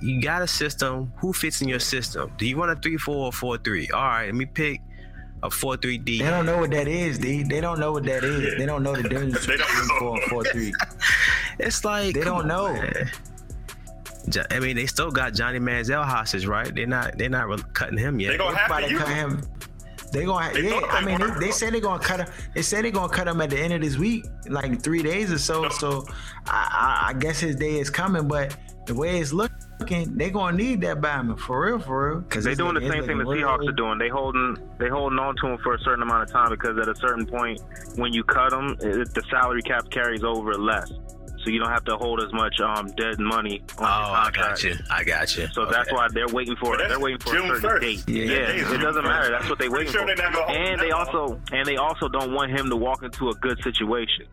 [0.01, 1.11] You got a system.
[1.17, 2.31] Who fits in your system?
[2.37, 3.89] Do you want a three four or four three?
[3.91, 4.81] All right, let me pick
[5.43, 6.19] a four three D.
[6.19, 7.43] They don't know what that is, D.
[7.43, 8.57] They don't know what that is.
[8.57, 10.73] They don't know the difference between don't three, four, and four, three.
[11.59, 12.73] It's like They don't on, know.
[12.73, 13.11] man.
[14.51, 16.73] I mean, they still got Johnny Manziel hostage, right?
[16.73, 17.17] They're not.
[17.17, 18.31] They're not cutting him yet.
[18.31, 19.41] They gonna They have to to use cut him.
[20.13, 20.19] Him.
[20.19, 20.81] They gonna They yeah.
[20.89, 22.27] I they mean, they, they say they're gonna cut him.
[22.53, 25.31] They say they're gonna cut him at the end of this week, like three days
[25.31, 25.69] or so.
[25.69, 26.05] So
[26.45, 28.27] I, I, I guess his day is coming.
[28.27, 28.55] But
[28.85, 32.19] the way it's looking, they gonna need that Bama for real, for real.
[32.21, 33.99] Because They're doing the same thing the Seahawks are doing.
[33.99, 36.89] They holding they holding on to him for a certain amount of time because at
[36.89, 37.61] a certain point,
[37.95, 40.91] when you cut them, it, the salary cap carries over less,
[41.43, 44.63] so you don't have to hold as much um, dead money on Oh, I got
[44.63, 44.75] you.
[44.91, 45.47] I got you.
[45.53, 46.87] So that's why they're waiting for it.
[46.87, 48.05] They're waiting for June a certain 1st.
[48.05, 48.13] date.
[48.13, 49.07] Yeah, Yeah, that is it doesn't 1st.
[49.07, 49.29] matter.
[49.31, 50.07] That's what they Pretty waiting sure for.
[50.07, 51.07] they're not gonna hold and they long.
[51.07, 54.25] also and they also don't want him to walk into a good situation.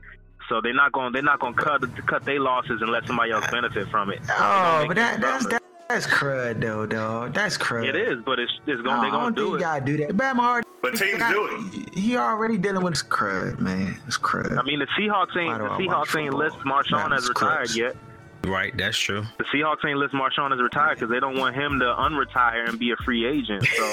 [0.48, 1.12] So they're not going.
[1.12, 4.20] They're not going to cut cut their losses and let somebody else benefit from it.
[4.30, 7.34] Oh, but that it that's that, that's crud though, dog.
[7.34, 7.86] That's crud.
[7.88, 8.96] It is, but it's it's going.
[8.96, 9.60] I They're don't going to think do you it.
[9.60, 10.08] gotta do that.
[10.16, 10.66] Bama already.
[10.82, 11.94] But teams do it.
[11.98, 13.98] He already dealing with crud, man.
[14.06, 14.58] It's crud.
[14.58, 16.38] I mean, the Seahawks ain't Why the I watch Seahawks ain't football?
[16.38, 16.56] list
[16.92, 17.76] Marshawn as retired close.
[17.76, 17.96] yet.
[18.44, 18.76] right.
[18.76, 19.24] That's true.
[19.38, 22.78] The Seahawks ain't list Marshawn as retired because they don't want him to unretire and
[22.78, 23.64] be a free agent.
[23.66, 23.84] So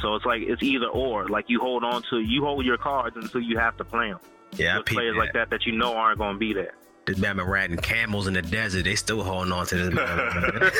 [0.00, 1.28] So it's like it's either or.
[1.28, 4.20] Like you hold on to you hold your cards until you have to play them.
[4.52, 5.18] yeah, I players that.
[5.20, 6.74] like that that you know aren't going to be there.
[7.06, 8.82] This Bama riding camels in the desert.
[8.84, 9.94] They still holding on to this.
[9.94, 10.70] man.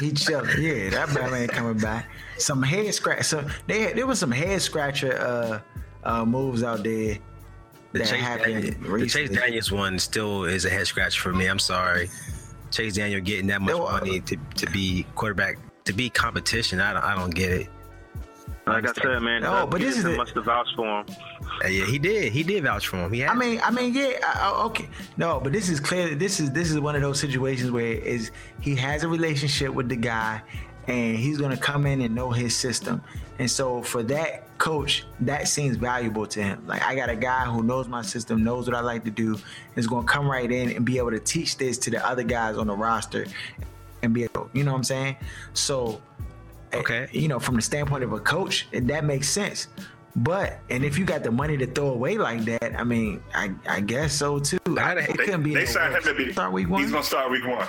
[0.00, 0.50] he chilling.
[0.60, 2.10] Yeah, that Bama ain't coming back.
[2.36, 3.24] Some head scratch.
[3.24, 5.60] So they had, there was some head scratcher uh,
[6.04, 7.16] uh, moves out there
[7.92, 9.28] The that Chase, happened Daniels, the recently.
[9.28, 11.46] Chase Daniels one still is a head scratch for me.
[11.46, 12.10] I'm sorry.
[12.70, 16.80] Chase Daniel getting that much There wa- money to, to be quarterback to be competition.
[16.80, 17.68] I don't, I don't get it.
[18.66, 20.16] Like I said, man, No, Doug but this is Pederson it.
[20.18, 21.06] must have vouched for him.
[21.64, 22.32] Uh, yeah, he did.
[22.32, 23.12] He did vouch for him.
[23.12, 26.38] He I mean, I mean, yeah, I, I- okay, no, but this is clearly this
[26.38, 28.30] is this is one of those situations where is
[28.60, 30.40] he has a relationship with the guy,
[30.86, 33.02] and he's gonna come in and know his system,
[33.40, 36.64] and so for that coach, that seems valuable to him.
[36.68, 39.36] Like I got a guy who knows my system, knows what I like to do,
[39.74, 42.56] is gonna come right in and be able to teach this to the other guys
[42.56, 43.26] on the roster,
[44.02, 45.16] and be able, you know what I'm saying?
[45.54, 46.00] So
[46.74, 47.06] Okay.
[47.12, 49.68] you know, from the standpoint of a coach, that makes sense.
[50.16, 53.50] But and if you got the money to throw away like that, I mean, I,
[53.68, 54.58] I guess so too.
[54.78, 55.54] I, it They, couldn't be.
[55.54, 56.32] they signed him to be.
[56.32, 56.82] start week one.
[56.82, 57.66] He's gonna start week one.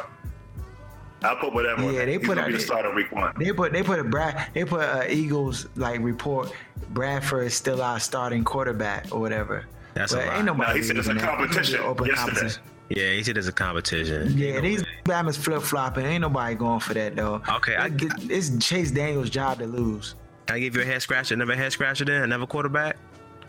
[1.21, 1.89] I'll put whatever.
[1.89, 3.33] Yeah, they He's put gonna out be the starter week one.
[3.37, 6.51] They put they put a Brad they put uh, Eagles like report
[6.89, 9.65] Bradford is still our starting quarterback or whatever.
[9.93, 10.35] That's a but lie.
[10.37, 10.69] ain't nobody.
[10.71, 11.41] No, he said it's a believing that.
[11.49, 12.15] It's gonna be competition yesterday.
[12.15, 12.63] competition.
[12.95, 14.37] Yeah, he said it's a competition.
[14.37, 16.05] Yeah, these Bama's flip flopping.
[16.05, 17.41] Ain't nobody going for that though.
[17.49, 20.15] Okay, I- It- it's Chase Daniels' job to lose.
[20.47, 21.33] Can I give you a head scratcher?
[21.33, 22.21] Another head scratcher then?
[22.23, 22.97] Another quarterback?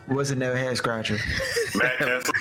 [0.09, 1.19] Wasn't never head scratcher.
[1.75, 2.35] Matt Cassel.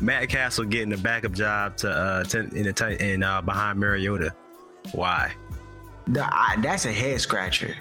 [0.00, 3.78] Matt Cassel getting the backup job to uh to, in the t- in uh behind
[3.80, 4.32] Mariota.
[4.92, 5.32] Why?
[6.08, 7.74] The, I, that's a head scratcher.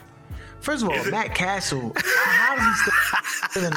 [0.65, 1.11] First of all, Is it?
[1.11, 1.93] Matt Cassel.
[1.95, 3.71] how is he still?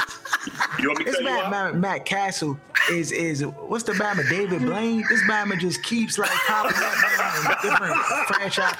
[0.80, 1.50] You want me to It's Matt?
[1.50, 2.58] Matt, Matt Cassel.
[2.90, 4.26] is is what's the Bama?
[4.30, 5.04] David Blaine.
[5.10, 7.94] This Bama just keeps like popping up in different
[8.28, 8.74] franchise.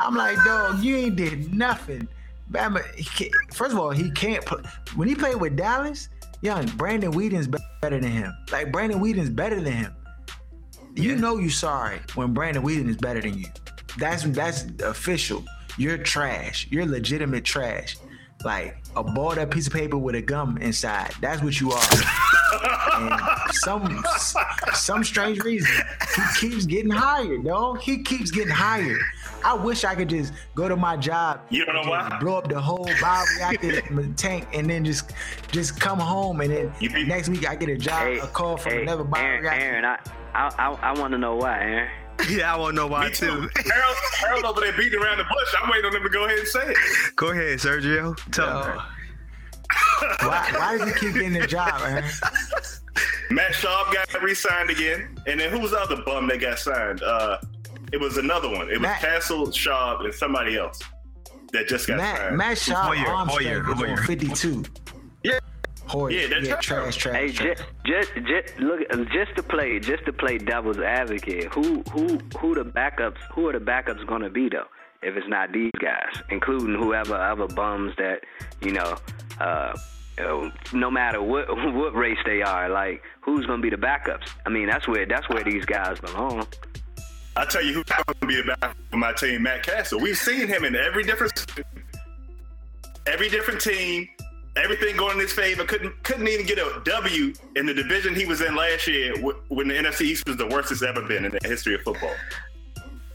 [0.00, 2.08] I'm like, dog, you ain't did nothing.
[2.50, 2.82] Bama.
[3.54, 4.60] First of all, he can't play.
[4.96, 6.08] When he played with Dallas,
[6.40, 7.46] young Brandon Weeden's
[7.80, 8.36] better than him.
[8.50, 9.94] Like Brandon Weeden's better than him.
[10.96, 13.46] You know you sorry when Brandon Weeden is better than you.
[13.98, 15.44] That's that's official.
[15.78, 16.66] You're trash.
[16.70, 17.96] You're legitimate trash.
[18.44, 21.12] Like a balled up piece of paper with a gum inside.
[21.20, 21.82] That's what you are.
[22.94, 23.20] and
[23.52, 24.04] some
[24.74, 25.70] some strange reason,
[26.16, 27.80] he keeps getting hired, dog.
[27.80, 28.98] He keeps getting hired.
[29.44, 31.40] I wish I could just go to my job.
[31.50, 32.18] You don't know why?
[32.20, 35.12] Blow up the whole bioreactor tank and then just
[35.52, 38.56] just come home and then be- next week I get a job, Hey, a call
[38.56, 39.60] from hey, another Aaron, bioreactor.
[39.62, 39.98] Aaron, I,
[40.34, 41.90] I, I, I want to know why, Aaron.
[42.30, 43.26] Yeah, I want to know why Me too.
[43.26, 43.48] too.
[43.70, 45.54] Harold, Harold over there beating around the bush.
[45.60, 46.76] I'm waiting on him to go ahead and say it.
[47.16, 48.16] Go ahead, Sergio.
[48.32, 48.74] Tell Yo.
[48.74, 48.80] me.
[50.20, 52.02] Why, why does he keep getting the job, man?
[53.30, 57.02] Matt Schaub got re-signed again, and then who was the other bum that got signed?
[57.02, 57.38] Uh,
[57.92, 58.68] it was another one.
[58.68, 60.80] It was Matt- Cassel, Schaub, and somebody else
[61.52, 62.36] that just got Matt, signed.
[62.36, 63.96] Matt Shaw Hoyer, arm Hoyer, Hoyer.
[63.96, 64.64] 52.
[65.84, 65.90] Yeah.
[65.90, 66.10] Hoyer.
[66.10, 66.62] Yeah, that's yeah, right.
[66.62, 67.58] trash, trash, Hey, trash.
[67.84, 68.80] just, just, just look,
[69.12, 71.44] just to play, just to play devil's advocate.
[71.54, 73.18] Who, who, who the backups?
[73.34, 74.66] Who are the backups going to be though?
[75.02, 78.20] If it's not these guys, including whoever other bums that
[78.60, 78.96] you know,
[79.40, 79.76] uh,
[80.18, 84.28] uh, no matter what what race they are, like who's going to be the backups?
[84.46, 86.46] I mean, that's where that's where these guys belong.
[87.34, 89.98] I tell you who's going to be about for my team, Matt Cassel.
[89.98, 91.64] We've seen him in every different,
[93.06, 94.08] every different team.
[94.54, 95.64] Everything going in his favor.
[95.64, 99.14] Couldn't couldn't even get a W in the division he was in last year
[99.48, 102.14] when the NFC East was the worst it's ever been in the history of football.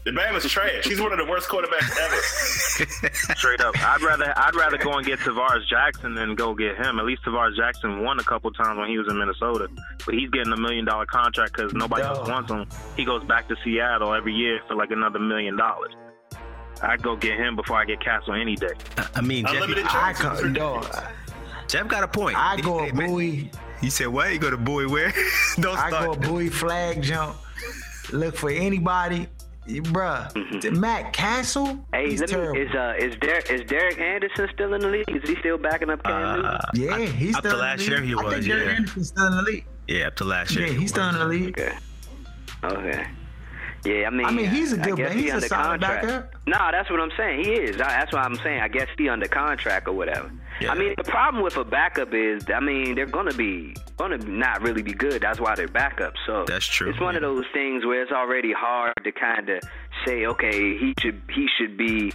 [0.04, 0.84] The man was trash.
[0.84, 3.14] He's one of the worst quarterbacks ever.
[3.36, 6.98] Straight up, I'd rather I'd rather go and get Tarvaris Jackson than go get him.
[6.98, 9.68] At least Tarvaris Jackson won a couple times when he was in Minnesota,
[10.06, 12.66] but he's getting a million dollar contract because nobody else wants him.
[12.96, 15.92] He goes back to Seattle every year for like another million dollars.
[16.82, 18.72] I'd go get him before I get Cassel any day.
[19.14, 21.27] I mean, Jeff, Unlimited I choice.
[21.68, 21.84] It's co- dog, ridiculous.
[21.84, 22.36] Jeff got a point.
[22.38, 23.50] I go a buoy.
[23.80, 24.32] He said, "What?
[24.32, 25.12] You go to buoy where?
[25.60, 27.36] Don't I go a buoy flag jump.
[28.12, 29.26] Look for anybody,
[29.68, 30.76] bruh.
[30.76, 31.94] Matt Cassel, Mm-hmm.
[31.94, 35.08] Hey, he's let me, is uh is Derek is Derek Anderson still in the league?
[35.10, 36.44] Is he still backing up Cam Newton?
[36.46, 37.38] Uh, yeah, he's still.
[37.38, 38.08] up to in last the year league.
[38.08, 38.72] he I was, think Derek yeah.
[38.74, 39.66] Anderson's still in the league.
[39.86, 40.66] yeah, up to last year.
[40.66, 41.58] Yeah, he he's still in the league.
[41.60, 41.76] Okay.
[42.64, 43.06] Okay.
[43.84, 45.46] Yeah, I mean, I mean, he's a I good guess back- he he's a under
[45.48, 46.06] solid contract.
[46.06, 46.34] backup.
[46.48, 47.44] No, that's what I'm saying.
[47.44, 47.76] He is.
[47.76, 48.60] I- That's what I'm saying.
[48.60, 50.32] I guess he under contract or whatever.
[50.60, 50.72] Yeah.
[50.72, 54.60] I mean, the problem with a backup is, I mean, they're gonna be gonna not
[54.62, 55.22] really be good.
[55.22, 56.16] That's why they're backups.
[56.26, 59.60] So That's true, It's one of those things where it's already hard to kind of
[60.04, 62.12] say, okay, he should he should be.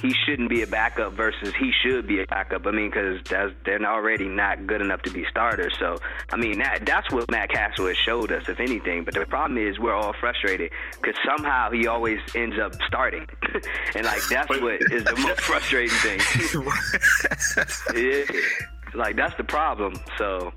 [0.00, 2.66] He shouldn't be a backup versus he should be a backup.
[2.66, 3.20] I mean, because
[3.64, 5.74] they're already not good enough to be starters.
[5.78, 5.98] So,
[6.32, 9.04] I mean, that that's what Matt Cassel has showed us, if anything.
[9.04, 10.70] But the problem is we're all frustrated
[11.00, 13.26] because somehow he always ends up starting,
[13.94, 16.20] and like that's what is the most frustrating thing.
[17.94, 18.24] yeah,
[18.94, 19.94] like that's the problem.
[20.16, 20.52] So.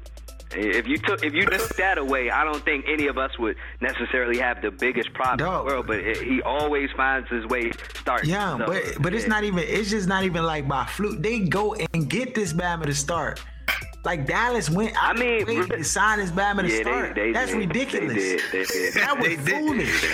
[0.55, 3.55] If you took if you took that away, I don't think any of us would
[3.81, 5.67] necessarily have the biggest problem in Dog.
[5.67, 5.87] the world.
[5.87, 8.25] But it, he always finds his way start.
[8.25, 9.59] Yeah, So, but but it's not even.
[9.59, 11.21] It's just not even like by fluke.
[11.21, 13.41] They go and get this Bama to start.
[14.05, 14.93] Like Dallas went.
[15.01, 17.15] I mean, wait to sign this Bama to Yeah, start.
[17.15, 17.57] they, they That's did.
[17.59, 18.13] ridiculous.
[18.15, 18.67] They did.
[18.67, 18.93] Did.
[18.95, 20.05] That was foolish.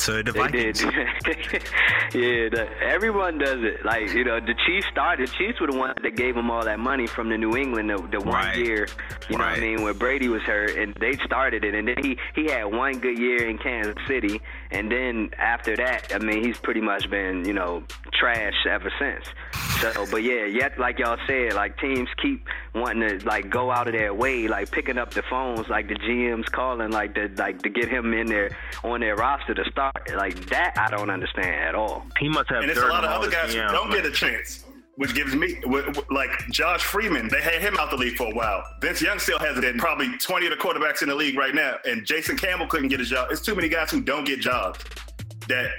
[0.00, 0.76] So the They did.
[0.78, 0.82] Vikings.
[2.14, 3.84] yeah, the, everyone does it.
[3.84, 5.28] Like you know, the Chiefs started.
[5.28, 7.90] The Chiefs were the ones that gave them all that money from the New England
[7.90, 8.56] the, the one Right.
[8.56, 8.88] year.
[9.28, 9.82] You know what I mean?
[9.82, 13.18] When Brady was hurt, and they started it, and then he he had one good
[13.18, 14.40] year in Kansas City,
[14.70, 19.26] and then after that, I mean, he's pretty much been you know trash ever since.
[19.80, 23.86] So, but yeah, yet like y'all said, like teams keep wanting to like go out
[23.88, 27.62] of their way, like picking up the phones, like the GM's calling, like to like
[27.62, 30.10] to get him in there on their roster to start.
[30.14, 32.04] Like that, I don't understand at all.
[32.18, 32.60] He must have.
[32.60, 34.02] And there's a lot of other his guys who don't man.
[34.02, 34.64] get a chance,
[35.00, 38.30] which gives me, wh- wh- like Josh Freeman, they had him out the league for
[38.30, 38.62] a while.
[38.82, 41.54] Vince Young still has it in probably 20 of the quarterbacks in the league right
[41.54, 41.76] now.
[41.86, 43.28] And Jason Campbell couldn't get a job.
[43.30, 44.78] It's too many guys who don't get jobs
[45.48, 45.70] that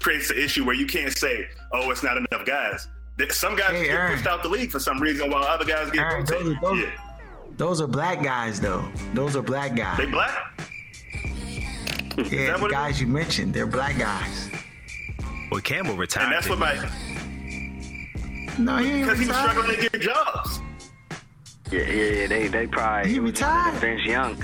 [0.00, 2.88] creates the issue where you can't say, oh, it's not enough guys.
[3.28, 4.12] Some guys Hey, get Aaron.
[4.14, 6.90] pushed out the league for some reason while other guys get Aaron, those, those, Yeah.
[7.58, 8.88] those are black guys though.
[9.12, 9.98] Those are black guys.
[9.98, 10.34] They black?
[12.16, 14.48] yeah, the guys you mentioned, they're black guys.
[15.50, 16.24] Well, Campbell retired.
[16.24, 16.74] And that's what my,
[18.58, 19.50] No, he ain't because he was retired.
[19.50, 20.60] struggling to get jobs.
[21.70, 22.26] Yeah, yeah, yeah.
[22.26, 23.74] They they probably He retired.
[23.80, 24.36] Vince Young.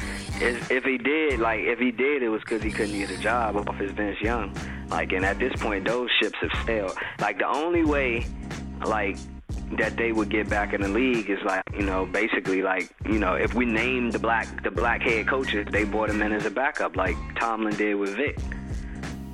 [0.43, 3.19] If, if he did, like if he did, it was because he couldn't get a
[3.19, 4.55] job off his Vince Young.
[4.89, 6.97] Like, and at this point, those ships have sailed.
[7.21, 8.27] Like the only way,
[8.85, 9.17] like
[9.79, 13.19] that they would get back in the league is like, you know, basically like, you
[13.19, 16.47] know, if we name the black the black head coaches, they brought him in as
[16.47, 18.39] a backup, like Tomlin did with Vic.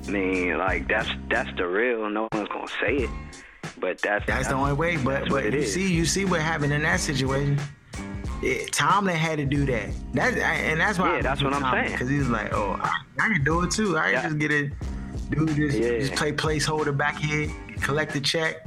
[0.06, 2.10] I mean, like that's that's the real.
[2.10, 3.10] No one's gonna say it,
[3.78, 4.96] but that's That's the only way.
[4.96, 5.74] But but you is.
[5.74, 7.58] see, you see what happened in that situation.
[8.42, 9.88] It, Tomlin had to do that.
[10.12, 11.16] That and that's why.
[11.16, 11.92] Yeah, that's what I'm saying.
[11.92, 13.96] Because he's like, oh, I, I can do it too.
[13.96, 14.22] I can Yeah.
[14.24, 14.72] just get it,
[15.30, 15.98] do this, Yeah.
[16.00, 17.50] just play placeholder back here,
[17.80, 18.66] collect the check,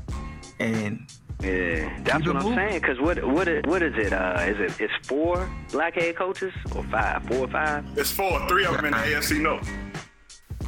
[0.60, 1.06] and
[1.42, 2.58] Yeah, that's what I'm moving.
[2.58, 2.82] saying.
[2.82, 4.12] Cause what what is, what is it?
[4.12, 7.24] Uh, is it it's four black head coaches or five?
[7.28, 7.86] Four or five?
[7.96, 9.70] It's four, three of them in the AFC North.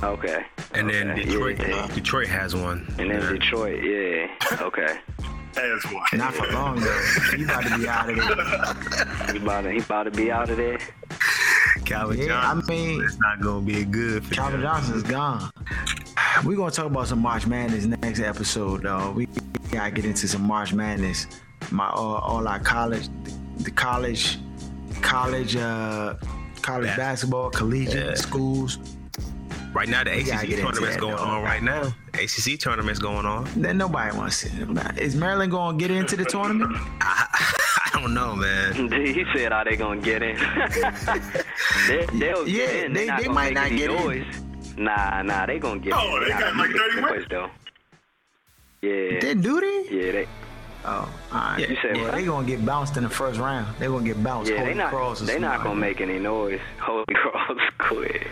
[0.03, 0.45] Okay.
[0.73, 1.87] And then Okay, Detroit, yeah, yeah.
[1.93, 2.87] Detroit has one.
[2.97, 3.29] And then Yeah.
[3.29, 4.27] Detroit, yeah.
[4.61, 4.99] Okay.
[5.55, 6.03] Has one.
[6.13, 7.01] not for long though.
[7.37, 9.33] You about to be out of there.
[9.33, 10.79] He about to, he about to be out of there.
[11.85, 12.63] Calvin Yeah, Johnson.
[12.63, 14.69] I mean- it's not gonna be a good for Calvin them.
[14.71, 15.51] Johnson's gone.
[16.45, 19.11] We're gonna talk about some March Madness next episode, though.
[19.11, 19.27] We
[19.71, 21.27] gotta get into some March Madness.
[21.69, 23.09] My all, all our college,
[23.59, 24.39] the college,
[25.01, 26.15] college, uh,
[26.61, 28.15] college basketball, collegiate Yeah.
[28.15, 28.77] schools.
[29.73, 31.23] Right now, the ACC get into tournament's going though.
[31.23, 31.93] on right now.
[32.13, 33.47] ACC tournament's going on.
[33.55, 34.99] Then nobody wants to see it.
[34.99, 36.75] Is Maryland gonna get into the tournament?
[37.01, 38.91] I don't know, man.
[38.91, 40.35] he said, "Are they gonna get in?"
[41.87, 42.93] they, they'll Yeah, get in.
[42.93, 44.25] they- They're not might not any get in.
[44.77, 46.23] Nah, nah, they gonna get Oh, in.
[46.23, 47.25] they Nah, got like 30 quick wins.
[47.29, 47.49] though.
[48.81, 49.85] Yeah, They do they?
[49.89, 50.27] yeah, they.
[50.83, 50.89] Oh,
[51.31, 51.59] all right.
[51.69, 52.11] You said yeah, what?
[52.13, 53.67] they gonna get bounced in the first round.
[53.77, 54.49] They gonna get bounced.
[54.51, 54.89] Yeah, Holy they not.
[54.89, 56.59] Cross They not gonna make any noise.
[56.79, 58.23] Holy Cross, quit.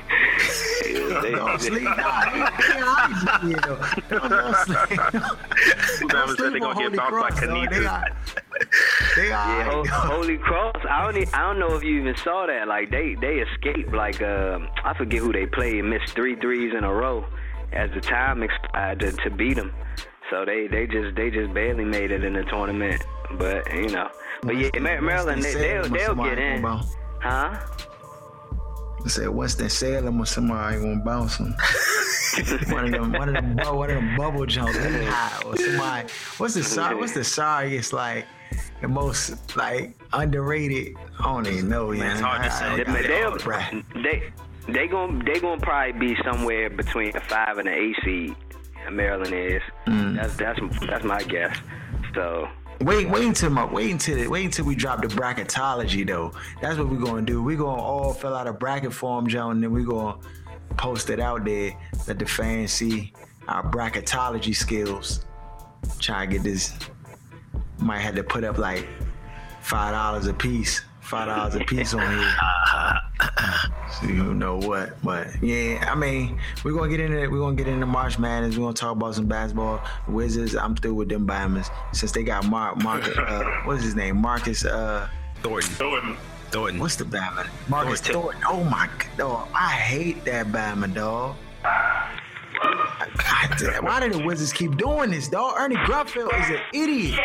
[0.90, 1.84] Yeah, they- Don't sleep.
[1.84, 3.62] Nah, they- they hide.
[4.10, 5.00] Don't- don't sleep.
[5.00, 7.70] Don't Bama said they gonna get bounced by Canisius.
[7.80, 8.06] They are.
[9.16, 9.86] They Yeah, are.
[9.86, 10.76] Holy Cross.
[10.90, 11.18] I don't.
[11.22, 12.68] e- I don't know if you even saw that.
[12.68, 13.94] Like they they escaped.
[13.94, 15.84] Like um, I forget who they played.
[15.86, 17.26] Missed three threes in a row
[17.74, 19.72] as the time expired to, to beat them.
[20.30, 23.04] So they they just they just barely made it in the tournament.
[23.38, 24.10] But you know.
[24.42, 26.64] But yeah, Mar- Maryland they, they'll they'll get in.
[26.64, 27.60] Huh?
[29.04, 31.56] I said Winston Salem or somebody gonna bounce him.
[32.70, 34.76] one of them, one of them, one of them bubble jumps,
[35.46, 36.08] or somebody.
[36.38, 36.96] What's the sorry?
[36.96, 38.26] What's the sorriest like?
[38.82, 40.96] The most like underrated.
[41.20, 41.92] I don't even know.
[41.92, 42.66] Yeah, it's hard to say.
[42.66, 44.34] I, I, They, I, they'll, they
[44.68, 48.36] they gon' they gonna probably be somewhere between a five and an eight seed.
[48.92, 49.62] Maryland is.
[49.88, 50.16] Mm.
[50.16, 51.58] That's that's that's my guess.
[52.14, 52.50] So
[52.82, 56.32] Wait, wait until my wait until wait until we drop the bracketology though.
[56.62, 57.44] That's what we're gonna do.
[57.44, 60.18] We're gonna all fill out a bracket form, John, and then we're gonna
[60.78, 61.74] post it out there.
[62.08, 63.12] Let the fans see
[63.50, 65.26] our bracketology skills.
[66.00, 66.74] Try to get this.
[67.80, 68.88] Might have to put up like
[69.60, 70.82] five dollars a piece.
[71.10, 72.36] Five dollars a piece on here.
[74.00, 77.32] So you know what, but yeah, I mean, we're gonna get into it.
[77.32, 78.56] we're gonna get into March Madness.
[78.56, 79.82] We're gonna talk about some basketball.
[80.08, 83.18] Wizards, I'm through with them Bama's since they got Mark Marcus.
[83.18, 84.18] Uh, what's his name?
[84.18, 84.64] Marcus.
[84.64, 85.10] Uh,
[85.42, 85.72] Thornton.
[85.72, 86.18] Thornton.
[86.52, 86.80] Thornton.
[86.80, 87.48] what's the Bama?
[87.68, 88.40] Marcus Thornton.
[88.42, 88.44] Thornton.
[88.48, 91.36] Oh my god, dog, I hate that Bama dog.
[92.62, 95.56] God damn, why do the Wizards keep doing this, dog?
[95.58, 97.20] Ernie Grunfeld is an idiot.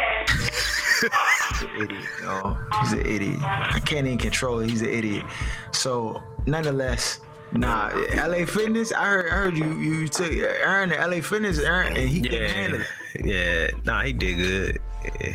[1.01, 2.57] He's an idiot, dog.
[2.81, 3.41] He's an idiot.
[3.43, 4.71] I can't even control it.
[4.71, 5.25] He's an idiot.
[5.73, 7.21] So, nonetheless,
[7.53, 8.93] nah, LA Fitness.
[8.93, 12.51] I heard, I heard you you took Aaron to LA Fitness, Aaron, and he couldn't
[12.51, 13.27] handle Yeah, it.
[13.27, 13.71] yeah.
[13.85, 14.79] Nah, he did good.
[15.21, 15.33] Yeah.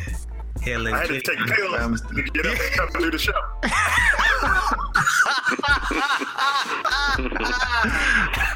[0.62, 3.32] Helen I had to take pills to get up and come and do the show.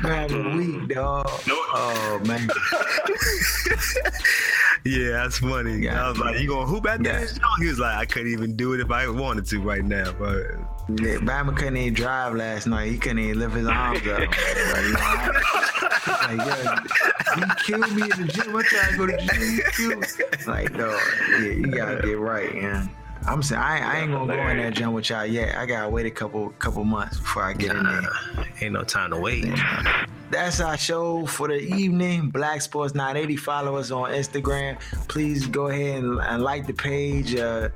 [0.03, 1.27] Man, a week, dog.
[1.49, 2.49] Oh man.
[4.85, 5.79] Yeah, that's funny.
[5.79, 6.05] Yeah.
[6.05, 7.21] I was like, "You going to hoop at Yeah.
[7.21, 9.83] that show?" He was like, "I couldn't even do it if I wanted to right
[9.85, 10.43] now." But
[10.89, 12.91] Yeah, Bama couldn't even drive last night.
[12.93, 14.21] He couldn't even lift his arms up.
[16.07, 18.55] Like, you like, yo, he killed me in the gym.
[18.57, 19.43] I tried to go to the gym.
[19.43, 20.53] He killed me.
[20.53, 22.91] Like, dog, yeah, you gotta get right, man.
[23.27, 25.57] I'm saying I, I ain't gonna go in that gym with y'all yet.
[25.57, 28.03] I gotta wait a couple couple months before I get in there.
[28.61, 29.47] ain't no time to wait.
[30.31, 32.31] That's our show for the evening.
[32.31, 33.37] Black Sports 980.
[33.37, 34.79] Follow us on Instagram.
[35.09, 37.35] Please go ahead and, and like the page.
[37.35, 37.69] Uh,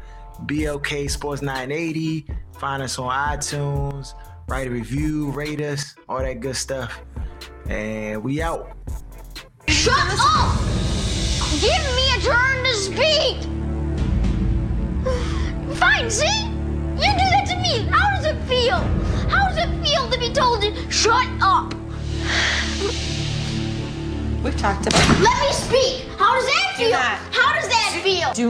[0.45, 2.27] BLK Sports 980.
[2.59, 4.15] Find us on iTunes.
[4.49, 7.03] Write a review, rate us, all that good stuff.
[7.69, 8.73] And we out.
[9.67, 10.59] Shut up!
[11.61, 13.58] Give me a turn to speak!
[15.79, 16.43] Fine, see?
[16.97, 17.87] You do that to me.
[17.91, 18.79] How does it feel?
[19.29, 21.75] How does it feel to be told to shut up?
[24.43, 26.07] We've talked about Let me speak.
[26.17, 26.91] How does that Do feel?
[26.93, 27.19] not.
[27.33, 28.33] How does that feel?
[28.33, 28.47] Do